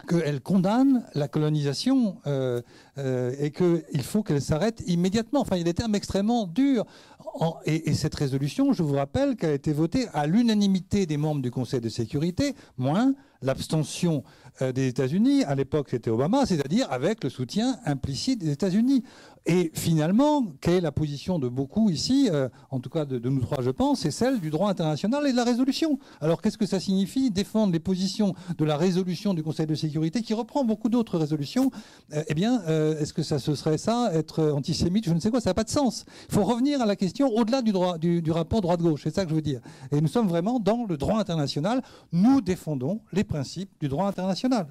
qu'elle 0.08 0.42
condamne 0.42 1.06
la 1.14 1.28
colonisation 1.28 2.18
euh, 2.28 2.62
et 3.40 3.52
qu'il 3.52 4.04
faut 4.04 4.22
qu'elle 4.22 4.42
s'arrête 4.42 4.84
immédiatement. 4.86 5.42
Enfin, 5.42 5.56
il 5.56 5.60
y 5.60 5.62
a 5.62 5.66
des 5.66 5.74
termes 5.74 5.96
extrêmement 5.96 6.46
durs. 6.46 6.86
Et, 7.66 7.94
cette 7.94 8.16
résolution, 8.16 8.74
je 8.74 8.84
vous 8.84 8.96
rappelle 8.96 9.36
qu'elle 9.36 9.52
a 9.52 9.54
été 9.54 9.74
votée 9.74 10.08
à 10.14 10.28
l'unanimité 10.28 11.06
des 11.06 11.18
membres 11.18 11.42
du 11.42 11.52
Conseil 11.52 11.82
de 11.82 11.90
sécurité, 11.90 12.54
moins 12.78 13.14
l'abstention 13.42 14.24
euh, 14.62 14.72
des 14.72 14.88
États-Unis. 14.88 15.44
À 15.44 15.56
l'époque, 15.56 15.88
c'était 15.90 16.12
Obama, 16.12 16.46
c'est-à-dire 16.46 16.92
avec 16.92 17.24
le 17.24 17.30
soutien 17.30 17.80
implicite 17.86 18.40
des 18.40 18.52
États-Unis. 18.52 19.04
Et 19.46 19.72
finalement, 19.74 20.46
quelle 20.62 20.76
est 20.76 20.82
la 20.82 20.94
position 20.94 21.38
de 21.38 21.50
beaucoup 21.50 21.90
ici, 21.90 22.30
euh, 22.32 22.48
en 22.72 22.80
tout 22.80 22.90
cas 22.90 23.04
de, 23.04 23.18
nous 23.28 23.42
trois, 23.42 23.62
je 23.62 23.72
pense, 23.72 24.02
c'est 24.02 24.12
celle 24.12 24.40
du 24.40 24.50
droit 24.50 24.70
international 24.70 25.28
et 25.28 25.32
de 25.32 25.38
la 25.38 25.44
résolution. 25.44 26.00
Alors 26.22 26.42
qu'est-ce 26.42 26.58
que 26.58 26.66
ça 26.66 26.80
signifie 26.80 27.30
Défendre 27.30 27.74
les 27.74 27.80
positions 27.80 28.36
de 28.58 28.64
la 28.64 28.78
résolution 28.78 29.34
du 29.34 29.44
Conseil 29.44 29.66
de 29.66 29.76
sécurité, 29.76 30.22
qui 30.22 30.34
reprend 30.34 30.64
beaucoup 30.64 30.88
d'autres 30.88 31.18
résolutions? 31.18 31.72
Euh, 32.14 32.24
eh 32.30 32.34
bien, 32.34 32.62
euh, 32.68 32.98
est-ce 33.00 33.12
que 33.12 33.22
ça 33.22 33.38
ce 33.38 33.54
serait 33.54 33.78
ça, 33.78 34.12
être 34.14 34.52
antisémite? 34.52 35.06
Je 35.06 35.14
ne 35.14 35.20
sais 35.20 35.30
quoi, 35.30 35.42
ça 35.42 35.50
n'a 35.50 35.56
pas 35.56 35.66
de 35.66 35.70
sens. 35.70 36.06
Il 36.30 36.36
faut 36.36 36.46
revenir 36.46 36.82
à 36.82 36.86
la 36.86 36.96
question 36.96 37.28
au-delà 37.28 37.62
du, 37.62 37.74
droit, 37.74 37.98
du, 37.98 38.22
du 38.22 38.32
rapport 38.32 38.62
droite-gauche, 38.62 39.02
c'est 39.04 39.14
ça 39.14 39.26
que 39.26 39.30
je 39.30 39.36
veux 39.36 39.42
dire. 39.42 39.60
Et 39.92 40.00
nous 40.00 40.08
sommes 40.08 40.28
vraiment 40.30 40.60
dans 40.60 40.86
le 40.88 40.96
droit 40.96 41.20
international. 41.20 41.82
Nous 42.14 42.40
défendons 42.40 43.02
les 43.12 43.26
principes 43.26 43.72
du 43.82 43.90
droit 43.90 44.08
international. 44.08 44.68